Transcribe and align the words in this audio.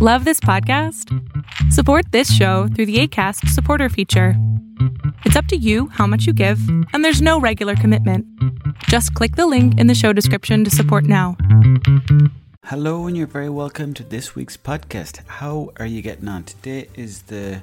Love 0.00 0.24
this 0.24 0.38
podcast? 0.38 1.12
Support 1.72 2.12
this 2.12 2.32
show 2.32 2.68
through 2.68 2.86
the 2.86 3.00
ACAST 3.02 3.48
supporter 3.48 3.88
feature. 3.88 4.34
It's 5.24 5.34
up 5.34 5.46
to 5.46 5.56
you 5.56 5.88
how 5.88 6.06
much 6.06 6.24
you 6.24 6.32
give, 6.32 6.60
and 6.92 7.04
there's 7.04 7.20
no 7.20 7.40
regular 7.40 7.74
commitment. 7.74 8.24
Just 8.84 9.12
click 9.14 9.34
the 9.34 9.48
link 9.48 9.76
in 9.76 9.88
the 9.88 9.96
show 9.96 10.12
description 10.12 10.62
to 10.62 10.70
support 10.70 11.02
now. 11.02 11.36
Hello, 12.66 13.08
and 13.08 13.16
you're 13.16 13.26
very 13.26 13.48
welcome 13.48 13.92
to 13.94 14.04
this 14.04 14.36
week's 14.36 14.56
podcast. 14.56 15.26
How 15.26 15.72
are 15.78 15.86
you 15.86 16.00
getting 16.00 16.28
on? 16.28 16.44
Today 16.44 16.86
is 16.94 17.22
the 17.22 17.60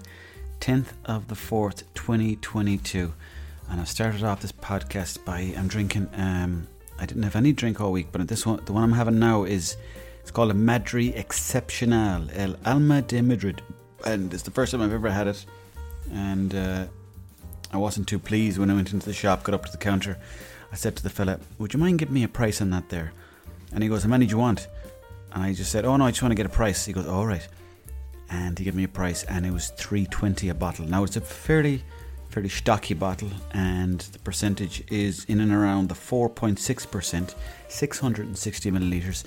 10th 0.59 0.87
of 1.05 1.29
the 1.29 1.35
4th, 1.35 1.83
2022, 1.93 3.13
and 3.69 3.79
I've 3.79 3.87
started 3.87 4.25
off 4.25 4.41
this 4.41 4.51
podcast 4.51 5.23
by 5.23 5.53
I'm 5.55 5.69
drinking. 5.69 6.09
Um, 6.13 6.67
I 6.99 7.05
didn't 7.05 7.23
have 7.23 7.37
any 7.37 7.53
drink 7.53 7.79
all 7.79 7.93
week, 7.93 8.07
but 8.11 8.27
this 8.27 8.45
one, 8.45 8.59
the 8.65 8.73
one 8.73 8.83
I'm 8.83 8.91
having 8.91 9.19
now 9.19 9.45
is 9.45 9.77
it's 10.25 10.31
called 10.31 10.49
a 10.49 10.55
Madri 10.55 11.13
Excepcional, 11.13 12.31
El 12.33 12.55
Alma 12.65 13.03
de 13.03 13.21
Madrid. 13.21 13.61
And 14.07 14.33
it's 14.33 14.41
the 14.41 14.49
first 14.49 14.71
time 14.71 14.81
I've 14.81 14.91
ever 14.91 15.11
had 15.11 15.27
it. 15.27 15.45
And 16.11 16.55
uh, 16.55 16.87
I 17.71 17.77
wasn't 17.77 18.07
too 18.07 18.17
pleased 18.17 18.57
when 18.57 18.71
I 18.71 18.73
went 18.73 18.91
into 18.91 19.05
the 19.05 19.13
shop, 19.13 19.43
got 19.43 19.53
up 19.53 19.65
to 19.65 19.71
the 19.71 19.77
counter. 19.77 20.17
I 20.71 20.77
said 20.77 20.95
to 20.95 21.03
the 21.03 21.11
fella, 21.11 21.39
Would 21.59 21.75
you 21.75 21.79
mind 21.79 21.99
giving 21.99 22.15
me 22.15 22.23
a 22.23 22.27
price 22.27 22.59
on 22.59 22.71
that 22.71 22.89
there? 22.89 23.13
And 23.71 23.83
he 23.83 23.87
goes, 23.87 24.01
How 24.01 24.09
many 24.09 24.25
do 24.25 24.31
you 24.31 24.39
want? 24.39 24.67
And 25.31 25.43
I 25.43 25.53
just 25.53 25.71
said, 25.71 25.85
Oh 25.85 25.95
no, 25.95 26.07
I 26.07 26.09
just 26.09 26.23
want 26.23 26.31
to 26.31 26.35
get 26.35 26.47
a 26.47 26.49
price. 26.49 26.83
He 26.83 26.91
goes, 26.91 27.05
All 27.05 27.27
right. 27.27 27.47
And 28.31 28.57
he 28.57 28.65
gave 28.65 28.73
me 28.73 28.85
a 28.85 28.87
price, 28.87 29.25
and 29.25 29.45
it 29.45 29.51
was 29.51 29.69
three 29.77 30.07
twenty 30.07 30.49
a 30.49 30.55
bottle. 30.55 30.87
Now 30.87 31.03
it's 31.03 31.17
a 31.17 31.21
fairly, 31.21 31.83
fairly 32.29 32.49
stocky 32.49 32.95
bottle, 32.95 33.29
and 33.51 33.99
the 33.99 34.17
percentage 34.17 34.83
is 34.91 35.23
in 35.25 35.39
and 35.39 35.51
around 35.53 35.89
the 35.89 35.93
four 35.93 36.29
point 36.29 36.57
six 36.57 36.83
percent, 36.83 37.35
six 37.67 37.99
hundred 37.99 38.25
and 38.25 38.35
sixty 38.35 38.71
milliliters. 38.71 39.23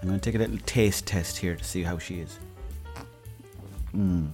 I'm 0.00 0.08
going 0.08 0.18
to 0.18 0.24
take 0.24 0.34
a 0.34 0.38
little 0.38 0.58
taste 0.64 1.06
test 1.06 1.36
here 1.36 1.56
to 1.56 1.64
see 1.64 1.82
how 1.82 1.98
she 1.98 2.20
is. 2.20 2.38
Mm. 3.94 4.30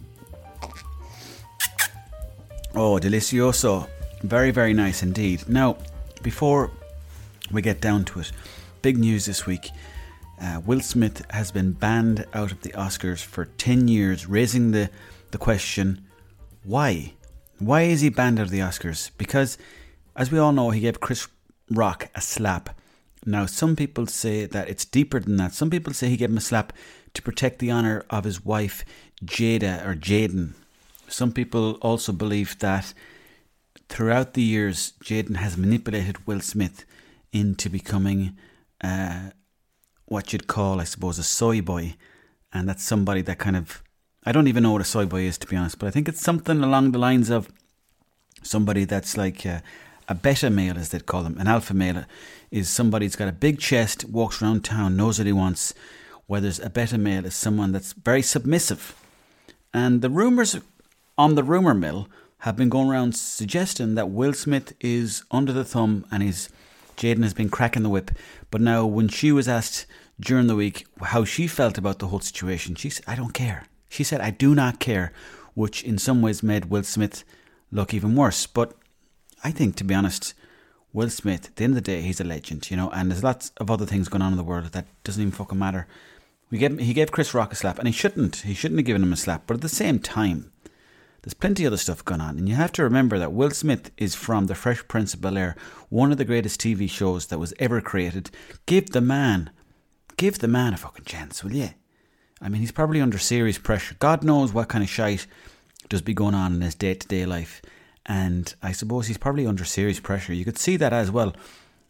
Oh, 2.75 2.99
delicioso. 2.99 3.89
Very, 4.23 4.51
very 4.51 4.73
nice 4.73 5.03
indeed. 5.03 5.49
Now, 5.49 5.77
before 6.23 6.71
we 7.51 7.63
get 7.63 7.81
down 7.81 8.05
to 8.07 8.21
it, 8.21 8.33
big 8.83 8.99
news 8.99 9.27
this 9.27 9.47
week. 9.47 9.71
Uh, 10.41 10.61
Will 10.65 10.81
Smith 10.81 11.25
has 11.31 11.51
been 11.51 11.73
banned 11.73 12.27
out 12.35 12.53
of 12.53 12.61
the 12.61 12.71
Oscars 12.71 13.25
for 13.25 13.47
10 13.47 13.89
years, 13.89 14.27
raising 14.27 14.71
the, 14.71 14.91
the 15.31 15.39
question 15.39 16.07
why? 16.63 17.15
Why 17.59 17.83
is 17.83 18.03
he 18.03 18.11
banned 18.11 18.39
out 18.39 18.47
of 18.47 18.51
the 18.51 18.59
Oscars? 18.59 19.11
Because, 19.17 19.57
as 20.15 20.31
we 20.31 20.39
all 20.39 20.53
know, 20.53 20.71
he 20.71 20.81
gave 20.81 21.01
Chris 21.01 21.27
Rock 21.71 22.09
a 22.15 22.21
slap 22.21 22.71
now, 23.29 23.45
some 23.47 23.75
people 23.75 24.07
say 24.07 24.47
that 24.47 24.69
it's 24.69 24.85
deeper 24.85 25.19
than 25.19 25.37
that. 25.37 25.53
Some 25.53 25.69
people 25.69 25.93
say 25.93 26.09
he 26.09 26.17
gave 26.17 26.31
him 26.31 26.37
a 26.37 26.41
slap 26.41 26.73
to 27.13 27.23
protect 27.23 27.59
the 27.59 27.73
honour 27.73 28.05
of 28.09 28.23
his 28.23 28.45
wife, 28.45 28.85
Jada 29.25 29.85
or 29.85 29.97
Jaden. 29.97 30.55
Some 31.09 31.33
people 31.33 31.73
also 31.83 32.13
believe 32.13 32.57
that 32.61 32.95
throughout 33.89 34.35
the 34.35 34.43
years, 34.43 34.93
Jaden 35.03 35.37
has 35.37 35.57
manipulated 35.57 36.25
Will 36.25 36.41
Smith 36.41 36.85
into 37.33 37.69
becoming 37.69 38.37
uh, 38.81 39.31
what 40.05 40.33
you'd 40.33 40.47
call, 40.47 40.81
I 40.81 40.85
suppose, 40.85 41.19
a 41.19 41.25
soy 41.25 41.61
boy. 41.61 41.97
And 42.53 42.69
that's 42.69 42.85
somebody 42.85 43.23
that 43.23 43.39
kind 43.39 43.57
of. 43.57 43.83
I 44.25 44.31
don't 44.31 44.47
even 44.47 44.63
know 44.63 44.73
what 44.73 44.81
a 44.81 44.85
soy 44.85 45.07
boy 45.07 45.23
is, 45.23 45.37
to 45.39 45.49
be 45.49 45.57
honest, 45.57 45.81
but 45.81 45.89
I 45.89 45.91
think 45.91 46.09
it's 46.09 46.23
something 46.23 46.63
along 46.63 46.93
the 46.93 46.99
lines 46.99 47.29
of 47.29 47.49
somebody 48.43 48.85
that's 48.85 49.17
like 49.17 49.45
uh, 49.45 49.61
a 50.09 50.15
beta 50.15 50.51
male, 50.51 50.79
as 50.79 50.91
they'd 50.91 51.07
call 51.07 51.23
them, 51.23 51.39
an 51.39 51.49
alpha 51.49 51.75
male, 51.75 52.05
is 52.51 52.69
somebody 52.69 53.07
who's 53.07 53.17
got 53.17 53.29
a 53.29 53.33
big 53.33 53.59
chest, 53.59 54.05
walks 54.05 54.41
around 54.41 54.65
town, 54.65 54.97
knows 54.97 55.19
what 55.19 55.27
he 55.27 55.33
wants. 55.33 55.75
Whereas 56.27 56.59
a 56.59 56.71
beta 56.71 56.99
male 56.99 57.25
is 57.25 57.35
someone 57.35 57.73
that's 57.73 57.93
very 57.93 58.23
submissive. 58.23 58.95
And 59.73 60.03
the 60.03 60.11
rumours 60.11 60.59
on 61.19 61.35
the 61.35 61.45
rumour 61.45 61.75
mill 61.75 62.09
have 62.41 62.57
been 62.57 62.69
going 62.69 62.89
around 62.89 63.17
suggesting 63.17 63.95
that 63.95 64.11
Will 64.11 64.33
Smith 64.33 64.75
is 64.81 65.25
under 65.31 65.53
the 65.53 65.65
thumb 65.65 66.05
and 66.11 66.23
he's 66.23 66.49
Jaden 66.97 67.23
has 67.23 67.35
been 67.35 67.51
cracking 67.51 67.83
the 67.83 67.89
whip. 67.91 68.11
But 68.51 68.61
now, 68.61 68.87
when 68.87 69.09
she 69.09 69.31
was 69.31 69.49
asked 69.49 69.87
during 70.19 70.47
the 70.47 70.57
week 70.57 70.87
how 71.03 71.25
she 71.25 71.47
felt 71.47 71.77
about 71.77 71.99
the 71.99 72.09
whole 72.09 72.21
situation, 72.21 72.75
she 72.75 72.91
said, 72.91 73.05
I 73.07 73.17
don't 73.17 73.35
care. 73.35 73.67
She 73.89 74.03
said, 74.03 74.21
I 74.21 74.31
do 74.31 74.55
not 74.55 74.81
care, 74.81 75.13
which 75.55 75.83
in 75.83 75.99
some 75.99 76.23
ways 76.23 76.43
made 76.43 76.67
Will 76.67 76.83
Smith 76.83 77.25
look 77.71 77.93
even 77.93 78.15
worse. 78.17 78.47
But 78.47 78.73
I 79.45 79.51
think, 79.51 79.77
to 79.77 79.85
be 79.85 79.95
honest, 79.95 80.35
Will 80.93 81.11
Smith, 81.11 81.47
at 81.47 81.57
the 81.57 81.65
end 81.65 81.73
of 81.73 81.85
the 81.85 81.93
day, 81.93 82.01
he's 82.01 82.21
a 82.21 82.25
legend, 82.25 82.71
you 82.71 82.77
know, 82.77 82.91
and 82.91 83.11
there's 83.11 83.23
lots 83.23 83.53
of 83.59 83.71
other 83.71 83.87
things 83.87 84.09
going 84.09 84.23
on 84.23 84.33
in 84.33 84.39
the 84.39 84.45
world 84.45 84.65
that 84.67 84.87
doesn't 85.05 85.21
even 85.21 85.33
fucking 85.33 85.59
matter. 85.59 85.87
We 86.51 86.59
gave, 86.59 86.79
he 86.79 86.95
gave 86.95 87.13
Chris 87.13 87.35
Rock 87.35 87.53
a 87.53 87.57
slap, 87.57 87.79
and 87.79 87.87
he 87.87 87.93
shouldn't. 87.93 88.37
He 88.37 88.55
shouldn't 88.55 88.79
have 88.79 88.87
given 88.87 89.03
him 89.03 89.13
a 89.13 89.17
slap. 89.17 89.43
But 89.47 89.55
at 89.55 89.61
the 89.61 89.69
same 89.69 89.99
time, 89.99 90.53
there's 91.23 91.35
plenty 91.35 91.65
of 91.65 91.71
other 91.71 91.77
stuff 91.77 92.05
going 92.05 92.21
on. 92.21 92.39
And 92.39 92.49
you 92.49 92.55
have 92.55 92.73
to 92.73 92.85
remember 92.85 93.19
that 93.19 93.33
Will 93.33 93.51
Smith 93.51 93.91
is 93.99 94.15
from 94.15 94.47
The 94.47 94.55
Fresh 94.55 94.87
Prince 94.87 95.13
of 95.13 95.21
Bel 95.21 95.37
Air, 95.37 95.57
one 95.89 96.13
of 96.13 96.19
the 96.19 96.25
greatest 96.25 96.61
TV 96.61 96.89
shows 96.89 97.27
that 97.27 97.41
was 97.41 97.53
ever 97.59 97.81
created. 97.81 98.31
Give 98.65 98.89
the 98.89 99.01
man, 99.01 99.51
give 100.17 100.39
the 100.39 100.49
man 100.49 100.73
a 100.73 100.77
fucking 100.77 101.05
chance, 101.05 101.43
will 101.43 101.53
you? 101.53 101.71
I 102.41 102.49
mean, 102.49 102.61
he's 102.61 102.73
probably 102.73 103.01
under 103.01 103.19
serious 103.19 103.59
pressure. 103.59 103.97
God 103.99 104.23
knows 104.23 104.53
what 104.53 104.69
kind 104.69 104.85
of 104.85 104.91
shite 104.91 105.27
does 105.89 106.01
be 106.01 106.15
going 106.15 106.35
on 106.35 106.55
in 106.55 106.61
his 106.61 106.75
day 106.75 106.95
to 106.95 107.09
day 107.09 107.27
life 107.27 107.61
and 108.07 108.55
I 108.63 108.73
suppose 108.73 109.09
he's 109.09 109.19
probably 109.19 109.47
under 109.47 109.65
serious 109.65 110.01
pressure. 110.01 110.33
You 110.33 110.45
could 110.45 110.59
see 110.59 110.77
that 110.77 110.93
as 110.93 111.11
well. 111.11 111.35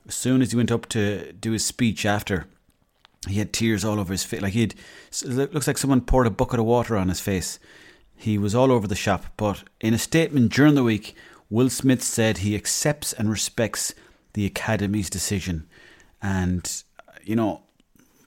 As 0.09 0.15
soon 0.15 0.41
as 0.41 0.51
he 0.51 0.57
went 0.57 0.73
up 0.73 0.89
to 0.91 1.33
do 1.33 1.53
his 1.53 1.65
speech 1.65 2.07
after, 2.07 2.47
he 3.29 3.39
had 3.39 3.53
tears 3.53 3.85
all 3.85 4.01
over 4.01 4.13
his 4.13 4.25
face. 4.25 4.41
Like 4.41 4.55
he'd, 4.55 4.75
it 5.23 5.53
looks 5.53 5.67
like 5.67 5.79
someone 5.79 6.01
poured 6.01 6.27
a 6.27 6.31
bucket 6.31 6.59
of 6.59 6.65
water 6.65 6.97
on 6.97 7.09
his 7.09 7.21
face. 7.21 7.59
He 8.15 8.39
was 8.39 8.55
all 8.55 8.73
over 8.73 8.87
the 8.87 8.95
shop. 8.95 9.27
But 9.37 9.65
in 9.81 9.93
a 9.93 9.99
statement 9.99 10.53
during 10.53 10.75
the 10.75 10.85
week, 10.85 11.15
Will 11.51 11.69
Smith 11.69 12.03
said 12.03 12.39
he 12.39 12.55
accepts 12.55 13.13
and 13.13 13.29
respects 13.29 13.95
the 14.33 14.47
Academy's 14.47 15.11
decision. 15.11 15.67
And, 16.23 16.83
you 17.23 17.37
know, 17.37 17.63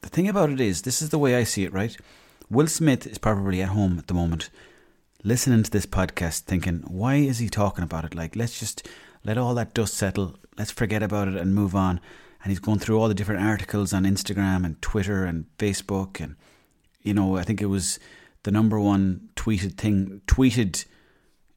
the 0.02 0.10
thing 0.10 0.28
about 0.28 0.52
it 0.52 0.60
is, 0.60 0.84
this 0.84 1.02
is 1.02 1.10
the 1.10 1.18
way 1.18 1.36
I 1.36 1.44
see 1.44 1.64
it, 1.64 1.74
right? 1.74 1.98
Will 2.52 2.68
Smith 2.68 3.08
is 3.08 3.18
probably 3.18 3.62
at 3.62 3.70
home 3.70 3.98
at 3.98 4.08
the 4.08 4.14
moment 4.14 4.50
listening 5.24 5.64
to 5.64 5.72
this 5.72 5.86
podcast 5.86 6.42
thinking, 6.42 6.84
why 6.88 7.16
is 7.16 7.40
he 7.40 7.50
talking 7.50 7.84
about 7.84 8.06
it? 8.06 8.16
Like, 8.16 8.36
let's 8.36 8.60
just 8.60 8.88
let 9.24 9.38
all 9.38 9.54
that 9.56 9.74
dust 9.74 9.96
settle. 9.96 10.36
Let's 10.58 10.72
forget 10.72 11.04
about 11.04 11.28
it 11.28 11.36
and 11.36 11.54
move 11.54 11.76
on. 11.76 12.00
And 12.42 12.52
he's 12.52 12.60
going 12.60 12.80
through 12.80 13.00
all 13.00 13.10
the 13.10 13.14
different 13.14 13.44
articles 13.44 13.94
on 13.94 14.04
Instagram 14.04 14.66
and 14.66 14.82
Twitter 14.82 15.26
and 15.26 15.46
Facebook. 15.58 16.22
And, 16.22 16.36
you 17.02 17.14
know, 17.14 17.36
I 17.36 17.44
think 17.44 17.62
it 17.62 17.66
was 17.66 18.00
the 18.44 18.52
number 18.52 18.80
one 18.80 19.30
tweeted 19.36 19.76
thing, 19.76 20.22
tweeted 20.26 20.86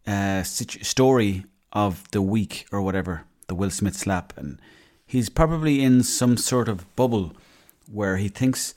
uh, 0.06 0.43
story 0.43 1.45
of 1.72 2.11
the 2.11 2.22
week 2.22 2.67
or 2.72 2.83
whatever, 2.83 3.25
the 3.47 3.55
Will 3.55 3.71
Smith 3.71 3.97
slap. 3.97 4.37
And 4.37 4.61
he's 5.06 5.28
probably 5.28 5.84
in 5.84 6.03
some 6.03 6.37
sort 6.37 6.69
of 6.69 6.95
bubble 6.97 7.37
where 7.89 8.17
he 8.17 8.28
thinks 8.28 8.75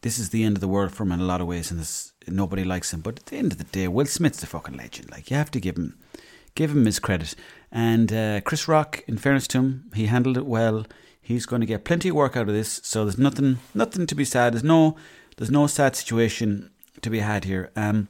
this 0.00 0.18
is 0.18 0.30
the 0.30 0.44
end 0.44 0.56
of 0.56 0.60
the 0.60 0.68
world 0.68 0.92
for 0.92 1.02
him 1.02 1.12
in 1.12 1.20
a 1.20 1.24
lot 1.24 1.40
of 1.40 1.46
ways, 1.46 1.70
and 1.70 1.80
this, 1.80 2.12
nobody 2.28 2.64
likes 2.64 2.92
him. 2.92 3.00
But 3.00 3.18
at 3.18 3.26
the 3.26 3.36
end 3.36 3.52
of 3.52 3.58
the 3.58 3.64
day, 3.64 3.88
Will 3.88 4.06
Smith's 4.06 4.42
a 4.42 4.46
fucking 4.46 4.76
legend. 4.76 5.10
Like 5.10 5.30
you 5.30 5.36
have 5.36 5.50
to 5.52 5.60
give 5.60 5.76
him, 5.76 5.98
give 6.54 6.70
him 6.70 6.86
his 6.86 6.98
credit. 6.98 7.34
And 7.70 8.12
uh, 8.12 8.40
Chris 8.42 8.68
Rock, 8.68 9.02
in 9.06 9.18
fairness 9.18 9.46
to 9.48 9.58
him, 9.58 9.90
he 9.94 10.06
handled 10.06 10.36
it 10.36 10.46
well. 10.46 10.86
He's 11.20 11.46
going 11.46 11.60
to 11.60 11.66
get 11.66 11.84
plenty 11.84 12.10
of 12.10 12.14
work 12.14 12.36
out 12.36 12.48
of 12.48 12.54
this. 12.54 12.80
So 12.84 13.04
there's 13.04 13.18
nothing, 13.18 13.58
nothing 13.74 14.06
to 14.06 14.14
be 14.14 14.24
sad. 14.24 14.54
There's 14.54 14.64
no, 14.64 14.96
there's 15.36 15.50
no 15.50 15.66
sad 15.66 15.96
situation 15.96 16.70
to 17.02 17.10
be 17.10 17.20
had 17.20 17.44
here. 17.44 17.70
Um, 17.76 18.08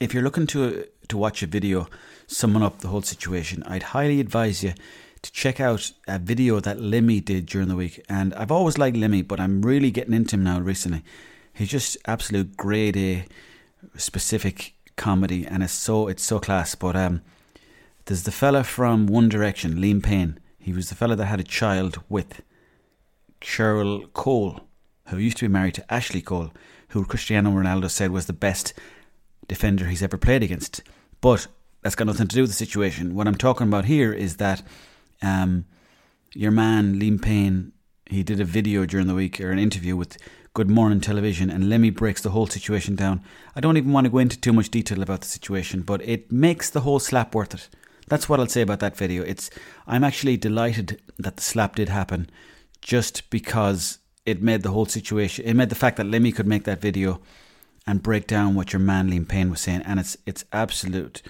if 0.00 0.12
you're 0.12 0.22
looking 0.22 0.46
to 0.48 0.86
to 1.08 1.16
watch 1.16 1.42
a 1.42 1.46
video 1.46 1.86
summing 2.26 2.62
up 2.62 2.80
the 2.80 2.88
whole 2.88 3.02
situation, 3.02 3.62
I'd 3.64 3.94
highly 3.94 4.20
advise 4.20 4.62
you 4.62 4.74
to 5.22 5.32
check 5.32 5.60
out 5.60 5.92
a 6.06 6.18
video 6.18 6.60
that 6.60 6.80
Lemmy 6.80 7.20
did 7.20 7.46
during 7.46 7.68
the 7.68 7.76
week. 7.76 8.04
And 8.08 8.34
I've 8.34 8.50
always 8.50 8.78
liked 8.78 8.96
Lemmy, 8.96 9.22
but 9.22 9.40
I'm 9.40 9.62
really 9.62 9.90
getting 9.90 10.14
into 10.14 10.36
him 10.36 10.44
now 10.44 10.60
recently. 10.60 11.02
He's 11.56 11.70
just 11.70 11.96
absolute 12.04 12.54
grade 12.54 12.98
A 12.98 13.24
specific 13.96 14.74
comedy, 14.96 15.46
and 15.46 15.62
it's 15.62 15.72
so 15.72 16.06
it's 16.06 16.22
so 16.22 16.38
class. 16.38 16.74
But 16.74 16.94
um, 16.94 17.22
there's 18.04 18.24
the 18.24 18.30
fella 18.30 18.62
from 18.62 19.06
One 19.06 19.30
Direction, 19.30 19.76
Liam 19.76 20.02
Payne. 20.02 20.38
He 20.58 20.74
was 20.74 20.90
the 20.90 20.94
fella 20.94 21.16
that 21.16 21.24
had 21.24 21.40
a 21.40 21.44
child 21.44 22.02
with 22.10 22.42
Cheryl 23.40 24.12
Cole, 24.12 24.68
who 25.08 25.16
used 25.16 25.38
to 25.38 25.48
be 25.48 25.52
married 25.52 25.74
to 25.74 25.92
Ashley 25.92 26.20
Cole, 26.20 26.52
who 26.88 27.06
Cristiano 27.06 27.50
Ronaldo 27.50 27.90
said 27.90 28.10
was 28.10 28.26
the 28.26 28.34
best 28.34 28.74
defender 29.48 29.86
he's 29.86 30.02
ever 30.02 30.18
played 30.18 30.42
against. 30.42 30.82
But 31.22 31.46
that's 31.80 31.94
got 31.94 32.06
nothing 32.06 32.28
to 32.28 32.34
do 32.36 32.42
with 32.42 32.50
the 32.50 32.56
situation. 32.56 33.14
What 33.14 33.26
I'm 33.26 33.34
talking 33.34 33.66
about 33.66 33.86
here 33.86 34.12
is 34.12 34.36
that 34.36 34.62
um, 35.22 35.64
your 36.34 36.50
man 36.50 37.00
Liam 37.00 37.22
Payne, 37.22 37.72
he 38.10 38.22
did 38.22 38.40
a 38.40 38.44
video 38.44 38.84
during 38.84 39.06
the 39.06 39.14
week 39.14 39.40
or 39.40 39.50
an 39.52 39.58
interview 39.58 39.96
with 39.96 40.18
Good 40.56 40.70
Morning 40.70 41.02
Television, 41.02 41.50
and 41.50 41.68
Lemmy 41.68 41.90
breaks 41.90 42.22
the 42.22 42.30
whole 42.30 42.46
situation 42.46 42.96
down. 42.96 43.20
I 43.54 43.60
don't 43.60 43.76
even 43.76 43.92
want 43.92 44.06
to 44.06 44.10
go 44.10 44.16
into 44.16 44.40
too 44.40 44.54
much 44.54 44.70
detail 44.70 45.02
about 45.02 45.20
the 45.20 45.26
situation, 45.26 45.82
but 45.82 46.00
it 46.00 46.32
makes 46.32 46.70
the 46.70 46.80
whole 46.80 46.98
slap 46.98 47.34
worth 47.34 47.52
it. 47.52 47.68
That's 48.08 48.26
what 48.26 48.40
I'll 48.40 48.46
say 48.46 48.62
about 48.62 48.80
that 48.80 48.96
video. 48.96 49.22
It's 49.22 49.50
I'm 49.86 50.02
actually 50.02 50.38
delighted 50.38 51.02
that 51.18 51.36
the 51.36 51.42
slap 51.42 51.76
did 51.76 51.90
happen, 51.90 52.30
just 52.80 53.28
because 53.28 53.98
it 54.24 54.40
made 54.40 54.62
the 54.62 54.70
whole 54.70 54.86
situation. 54.86 55.44
It 55.44 55.52
made 55.52 55.68
the 55.68 55.74
fact 55.74 55.98
that 55.98 56.06
Lemmy 56.06 56.32
could 56.32 56.46
make 56.46 56.64
that 56.64 56.80
video 56.80 57.20
and 57.86 58.02
break 58.02 58.26
down 58.26 58.54
what 58.54 58.72
your 58.72 58.80
man 58.80 59.10
Liam 59.10 59.28
Payne 59.28 59.50
was 59.50 59.60
saying, 59.60 59.82
and 59.82 60.00
it's 60.00 60.16
it's 60.24 60.46
absolute 60.54 61.20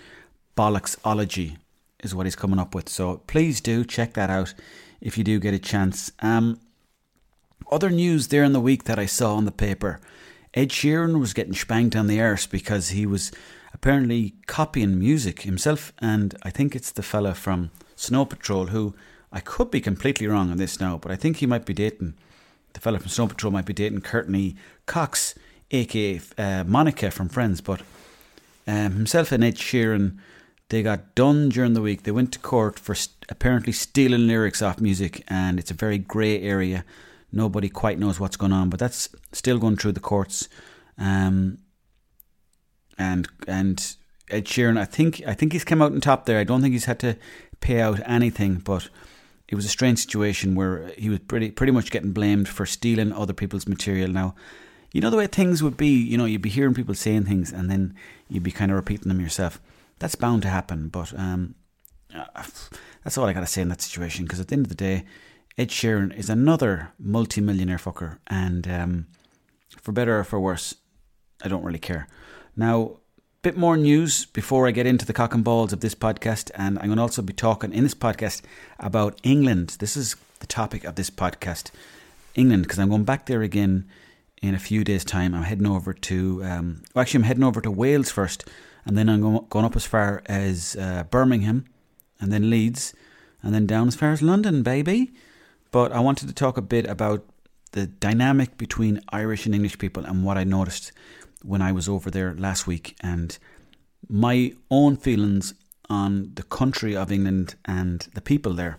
bollocksology 0.57 1.57
is 1.99 2.15
what 2.15 2.27
he's 2.27 2.37
coming 2.37 2.61
up 2.61 2.77
with. 2.77 2.89
So 2.89 3.23
please 3.27 3.61
do 3.61 3.85
check 3.85 4.15
that 4.15 4.31
out 4.31 4.55
if 5.01 5.19
you 5.19 5.25
do 5.25 5.41
get 5.41 5.53
a 5.53 5.59
chance. 5.59 6.13
Um, 6.21 6.61
other 7.71 7.91
news 7.91 8.29
there 8.29 8.45
in 8.45 8.53
the 8.53 8.61
week 8.61 8.85
that 8.85 8.99
I 8.99 9.07
saw 9.07 9.39
in 9.39 9.45
the 9.45 9.53
paper 9.53 10.01
Ed 10.57 10.71
Sheeran 10.71 11.21
was 11.21 11.35
getting 11.35 11.53
spanked 11.53 11.95
on 11.95 12.07
the 12.07 12.21
arse 12.21 12.47
because 12.47 12.89
he 12.89 13.05
was 13.05 13.31
apparently 13.75 14.33
copying 14.47 14.99
music 14.99 15.43
himself, 15.43 15.93
and 15.99 16.35
I 16.43 16.49
think 16.49 16.75
it's 16.75 16.91
the 16.91 17.03
fella 17.03 17.35
from 17.35 17.71
Snow 17.95 18.25
Patrol 18.25 18.69
who 18.69 18.95
I 19.31 19.41
could 19.41 19.71
be 19.71 19.83
completely 19.83 20.27
wrong 20.27 20.51
on 20.51 20.57
this 20.57 20.81
now, 20.81 20.97
but 20.97 21.13
I 21.13 21.17
think 21.17 21.37
he 21.37 21.47
might 21.47 21.67
be 21.67 21.75
dating 21.75 22.15
the 22.73 22.81
fella 22.81 22.99
from 22.99 23.11
Snow 23.11 23.27
Patrol 23.27 23.53
might 23.53 23.67
be 23.67 23.75
dating 23.75 24.01
Courteney 24.01 24.57
Cox, 24.87 25.35
aka 25.71 26.21
uh, 26.39 26.65
Monica 26.65 27.11
from 27.11 27.29
Friends, 27.29 27.61
but 27.61 27.83
um, 28.67 28.93
himself 28.93 29.33
and 29.33 29.45
Ed 29.45 29.57
Sheeran 29.57 30.19
they 30.69 30.83
got 30.83 31.15
done 31.15 31.49
during 31.49 31.75
the 31.75 31.83
week. 31.83 32.03
They 32.03 32.11
went 32.11 32.33
to 32.33 32.39
court 32.39 32.79
for 32.79 32.95
st- 32.95 33.25
apparently 33.29 33.73
stealing 33.73 34.27
lyrics 34.27 34.63
off 34.63 34.81
music, 34.81 35.23
and 35.29 35.59
it's 35.59 35.71
a 35.71 35.75
very 35.75 35.99
grey 35.99 36.43
area. 36.43 36.85
Nobody 37.33 37.69
quite 37.69 37.99
knows 37.99 38.21
what's 38.21 38.37
going 38.37 38.53
on, 38.53 38.71
but 38.71 38.81
that's 38.81 39.09
still 39.33 39.59
going 39.59 39.77
through 39.77 39.93
the 39.93 40.01
courts. 40.01 40.49
Um, 40.99 41.59
and 42.99 43.29
and 43.47 43.97
Ed 44.31 44.47
Sheeran, 44.47 44.79
I 44.79 44.85
think 44.85 45.23
I 45.27 45.35
think 45.35 45.53
he's 45.53 45.65
come 45.65 45.83
out 45.83 45.93
on 45.93 46.01
top 46.01 46.27
there. 46.27 46.39
I 46.39 46.45
don't 46.45 46.63
think 46.63 46.73
he's 46.73 46.87
had 46.87 47.01
to 47.01 47.17
pay 47.61 47.81
out 47.81 48.01
anything, 48.07 48.57
but 48.57 48.89
it 49.49 49.55
was 49.55 49.65
a 49.65 49.71
strange 49.71 49.99
situation 49.99 50.55
where 50.55 50.89
he 50.97 51.09
was 51.09 51.21
pretty 51.21 51.51
pretty 51.51 51.73
much 51.73 51.91
getting 51.91 52.13
blamed 52.13 52.49
for 52.49 52.65
stealing 52.67 53.13
other 53.13 53.35
people's 53.35 53.67
material. 53.67 54.11
Now, 54.11 54.35
you 54.93 55.01
know 55.01 55.11
the 55.11 55.17
way 55.17 55.27
things 55.27 55.63
would 55.63 55.77
be. 55.77 55.89
You 55.89 56.17
know, 56.17 56.25
you'd 56.25 56.43
be 56.43 56.49
hearing 56.49 56.75
people 56.75 56.95
saying 56.95 57.25
things, 57.25 57.53
and 57.53 57.71
then 57.71 57.95
you'd 58.29 58.43
be 58.43 58.53
kind 58.53 58.71
of 58.71 58.77
repeating 58.77 59.09
them 59.09 59.21
yourself 59.21 59.61
that's 59.99 60.15
bound 60.15 60.43
to 60.43 60.49
happen. 60.49 60.89
But 60.89 61.19
um, 61.19 61.55
uh, 62.15 62.25
that's 63.05 63.19
all 63.19 63.27
I 63.27 63.33
got 63.33 63.41
to 63.41 63.47
say 63.47 63.63
in 63.63 63.69
that 63.69 63.83
situation. 63.83 64.25
Because 64.25 64.41
at 64.41 64.49
the 64.49 64.55
end 64.55 64.67
of 64.67 64.69
the 64.69 64.75
day, 64.75 65.05
Ed 65.59 65.69
Sheeran 65.69 66.17
is 66.17 66.29
another 66.29 66.93
multi-millionaire 66.99 67.79
fucker, 67.79 68.19
and 68.27 68.69
um, 68.69 69.07
for 69.81 69.93
better 69.93 70.19
or 70.19 70.25
for 70.25 70.39
worse, 70.39 70.75
I 71.43 71.49
don't 71.49 71.65
really 71.65 71.79
care. 71.79 72.07
Now, 72.57 72.99
bit 73.43 73.57
more 73.57 73.77
news 73.77 74.27
before 74.27 74.67
I 74.67 74.71
get 74.71 74.87
into 74.87 75.07
the 75.07 75.13
cock 75.13 75.35
and 75.35 75.45
balls 75.45 75.73
of 75.73 75.81
this 75.81 75.95
podcast, 75.95 76.51
and 76.55 76.79
I'm 76.79 76.87
going 76.87 76.97
to 76.97 77.03
also 77.03 77.23
be 77.23 77.33
talking 77.33 77.73
in 77.73 77.85
this 77.85 77.95
podcast 77.95 78.43
about 78.79 79.19
England. 79.23 79.77
This 79.79 79.97
is 79.97 80.17
the 80.41 80.47
topic 80.47 80.85
of 80.85 80.97
this 80.97 81.11
podcast, 81.11 81.71
England, 82.35 82.65
because 82.65 82.79
I'm 82.79 82.91
going 82.91 83.05
back 83.05 83.27
there 83.27 83.43
again 83.43 83.87
in 84.43 84.55
a 84.55 84.59
few 84.59 84.85
days' 84.85 85.05
time. 85.05 85.35
I'm 85.35 85.45
heading 85.45 85.67
over 85.67 85.93
to, 85.95 86.45
um, 86.45 86.83
well, 86.95 87.03
actually, 87.03 87.21
I'm 87.21 87.29
heading 87.29 87.45
over 87.45 87.61
to 87.61 87.71
Wales 87.71 88.11
first 88.11 88.45
and 88.87 88.97
then 88.97 89.09
I'm 89.09 89.21
going 89.49 89.65
up 89.65 89.77
as 89.77 89.85
far 89.85 90.23
as 90.27 90.77
uh, 90.77 91.05
Birmingham, 91.11 91.67
and 92.21 92.33
then 92.33 92.49
Leeds, 92.49 92.95
and 93.43 93.53
then 93.53 93.67
down 93.67 93.89
as 93.89 93.97
far 93.97 94.13
as 94.13 94.23
London, 94.23 94.63
baby. 94.63 95.13
But 95.77 95.93
I 95.93 96.01
wanted 96.01 96.27
to 96.29 96.33
talk 96.35 96.57
a 96.57 96.63
bit 96.63 96.87
about 96.87 97.23
the 97.73 97.87
dynamic 97.87 98.57
between 98.57 99.03
Irish 99.11 99.45
and 99.45 99.55
English 99.55 99.77
people 99.77 100.07
and 100.07 100.25
what 100.25 100.39
I 100.39 100.43
noticed 100.45 100.91
when 101.43 101.61
I 101.61 101.71
was 101.71 101.87
over 101.87 102.11
there 102.11 102.33
last 102.33 102.67
week, 102.67 102.97
and 103.03 103.37
my 104.09 104.55
own 104.71 104.97
feelings 104.97 105.53
on 105.91 106.33
the 106.35 106.45
country 106.45 106.97
of 106.97 107.13
England 107.13 107.57
and 107.67 108.09
the 108.15 108.23
people 108.23 108.55
there. 108.55 108.79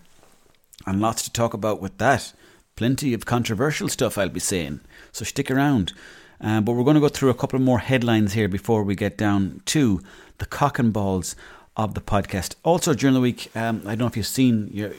And 0.88 1.00
lots 1.00 1.22
to 1.22 1.32
talk 1.32 1.54
about 1.54 1.80
with 1.80 2.00
that. 2.00 2.34
Plenty 2.76 3.14
of 3.14 3.28
controversial 3.28 3.90
stuff, 3.90 4.18
I'll 4.18 4.30
be 4.30 4.40
saying. 4.40 4.80
So 5.12 5.24
stick 5.24 5.52
around. 5.52 5.94
Um, 6.42 6.66
but 6.66 6.72
we're 6.72 6.84
going 6.84 6.96
to 6.96 7.08
go 7.08 7.10
through 7.10 7.30
a 7.30 7.36
couple 7.36 7.60
more 7.60 7.78
headlines 7.78 8.34
here 8.34 8.48
before 8.48 8.82
we 8.82 8.96
get 8.96 9.20
down 9.20 9.62
to 9.66 10.02
the 10.40 10.48
cock 10.48 10.80
and 10.80 10.92
balls 10.92 11.36
of 11.76 11.94
the 11.94 12.02
podcast. 12.02 12.56
Also, 12.64 12.96
during 12.96 13.14
the 13.14 13.22
week, 13.22 13.52
um, 13.56 13.84
I 13.86 13.90
don't 13.90 14.00
know 14.00 14.08
if 14.08 14.18
you've 14.18 14.26
seen, 14.26 14.72
your, 14.74 14.94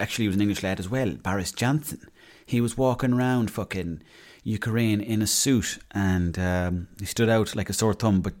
actually, 0.00 0.24
he 0.24 0.28
was 0.28 0.36
an 0.36 0.42
English 0.42 0.62
lad 0.62 0.78
as 0.78 0.88
well, 0.88 1.10
Boris 1.12 1.52
Johnson. 1.52 2.00
He 2.44 2.60
was 2.60 2.76
walking 2.76 3.12
around 3.12 3.50
fucking 3.50 4.02
Ukraine 4.44 5.00
in 5.00 5.22
a 5.22 5.26
suit 5.26 5.78
and 5.90 6.38
um, 6.38 6.88
he 7.00 7.06
stood 7.06 7.28
out 7.28 7.56
like 7.56 7.68
a 7.68 7.72
sore 7.72 7.94
thumb. 7.94 8.20
But 8.20 8.34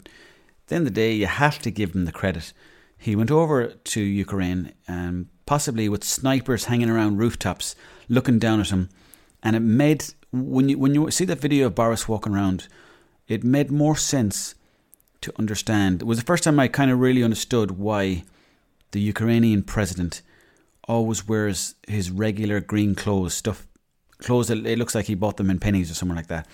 at 0.70 0.84
the 0.84 0.90
day, 0.90 1.12
you 1.12 1.26
have 1.26 1.58
to 1.60 1.70
give 1.70 1.94
him 1.94 2.04
the 2.04 2.12
credit. 2.12 2.52
He 2.98 3.16
went 3.16 3.30
over 3.30 3.66
to 3.66 4.00
Ukraine, 4.00 4.72
um, 4.88 5.28
possibly 5.44 5.88
with 5.88 6.04
snipers 6.04 6.64
hanging 6.64 6.88
around 6.88 7.18
rooftops, 7.18 7.74
looking 8.08 8.38
down 8.38 8.60
at 8.60 8.70
him, 8.70 8.88
and 9.42 9.54
it 9.54 9.60
made 9.60 10.04
when 10.32 10.68
you 10.68 10.78
when 10.78 10.94
you 10.94 11.10
see 11.10 11.24
that 11.26 11.40
video 11.40 11.66
of 11.66 11.74
Boris 11.74 12.08
walking 12.08 12.34
around, 12.34 12.68
it 13.28 13.44
made 13.44 13.70
more 13.70 13.96
sense 13.96 14.54
to 15.20 15.32
understand. 15.38 16.02
It 16.02 16.06
was 16.06 16.18
the 16.18 16.24
first 16.24 16.44
time 16.44 16.58
I 16.58 16.68
kind 16.68 16.90
of 16.90 17.00
really 17.00 17.22
understood 17.22 17.72
why 17.72 18.24
the 18.92 19.00
Ukrainian 19.00 19.62
president 19.62 20.22
always 20.86 21.26
wears 21.26 21.74
his 21.88 22.10
regular 22.10 22.60
green 22.60 22.94
clothes, 22.94 23.34
stuff 23.34 23.66
clothes 24.18 24.48
that 24.48 24.64
it 24.66 24.78
looks 24.78 24.94
like 24.94 25.06
he 25.06 25.14
bought 25.14 25.36
them 25.36 25.50
in 25.50 25.58
pennies 25.58 25.90
or 25.90 25.94
something 25.94 26.16
like 26.16 26.28
that. 26.28 26.46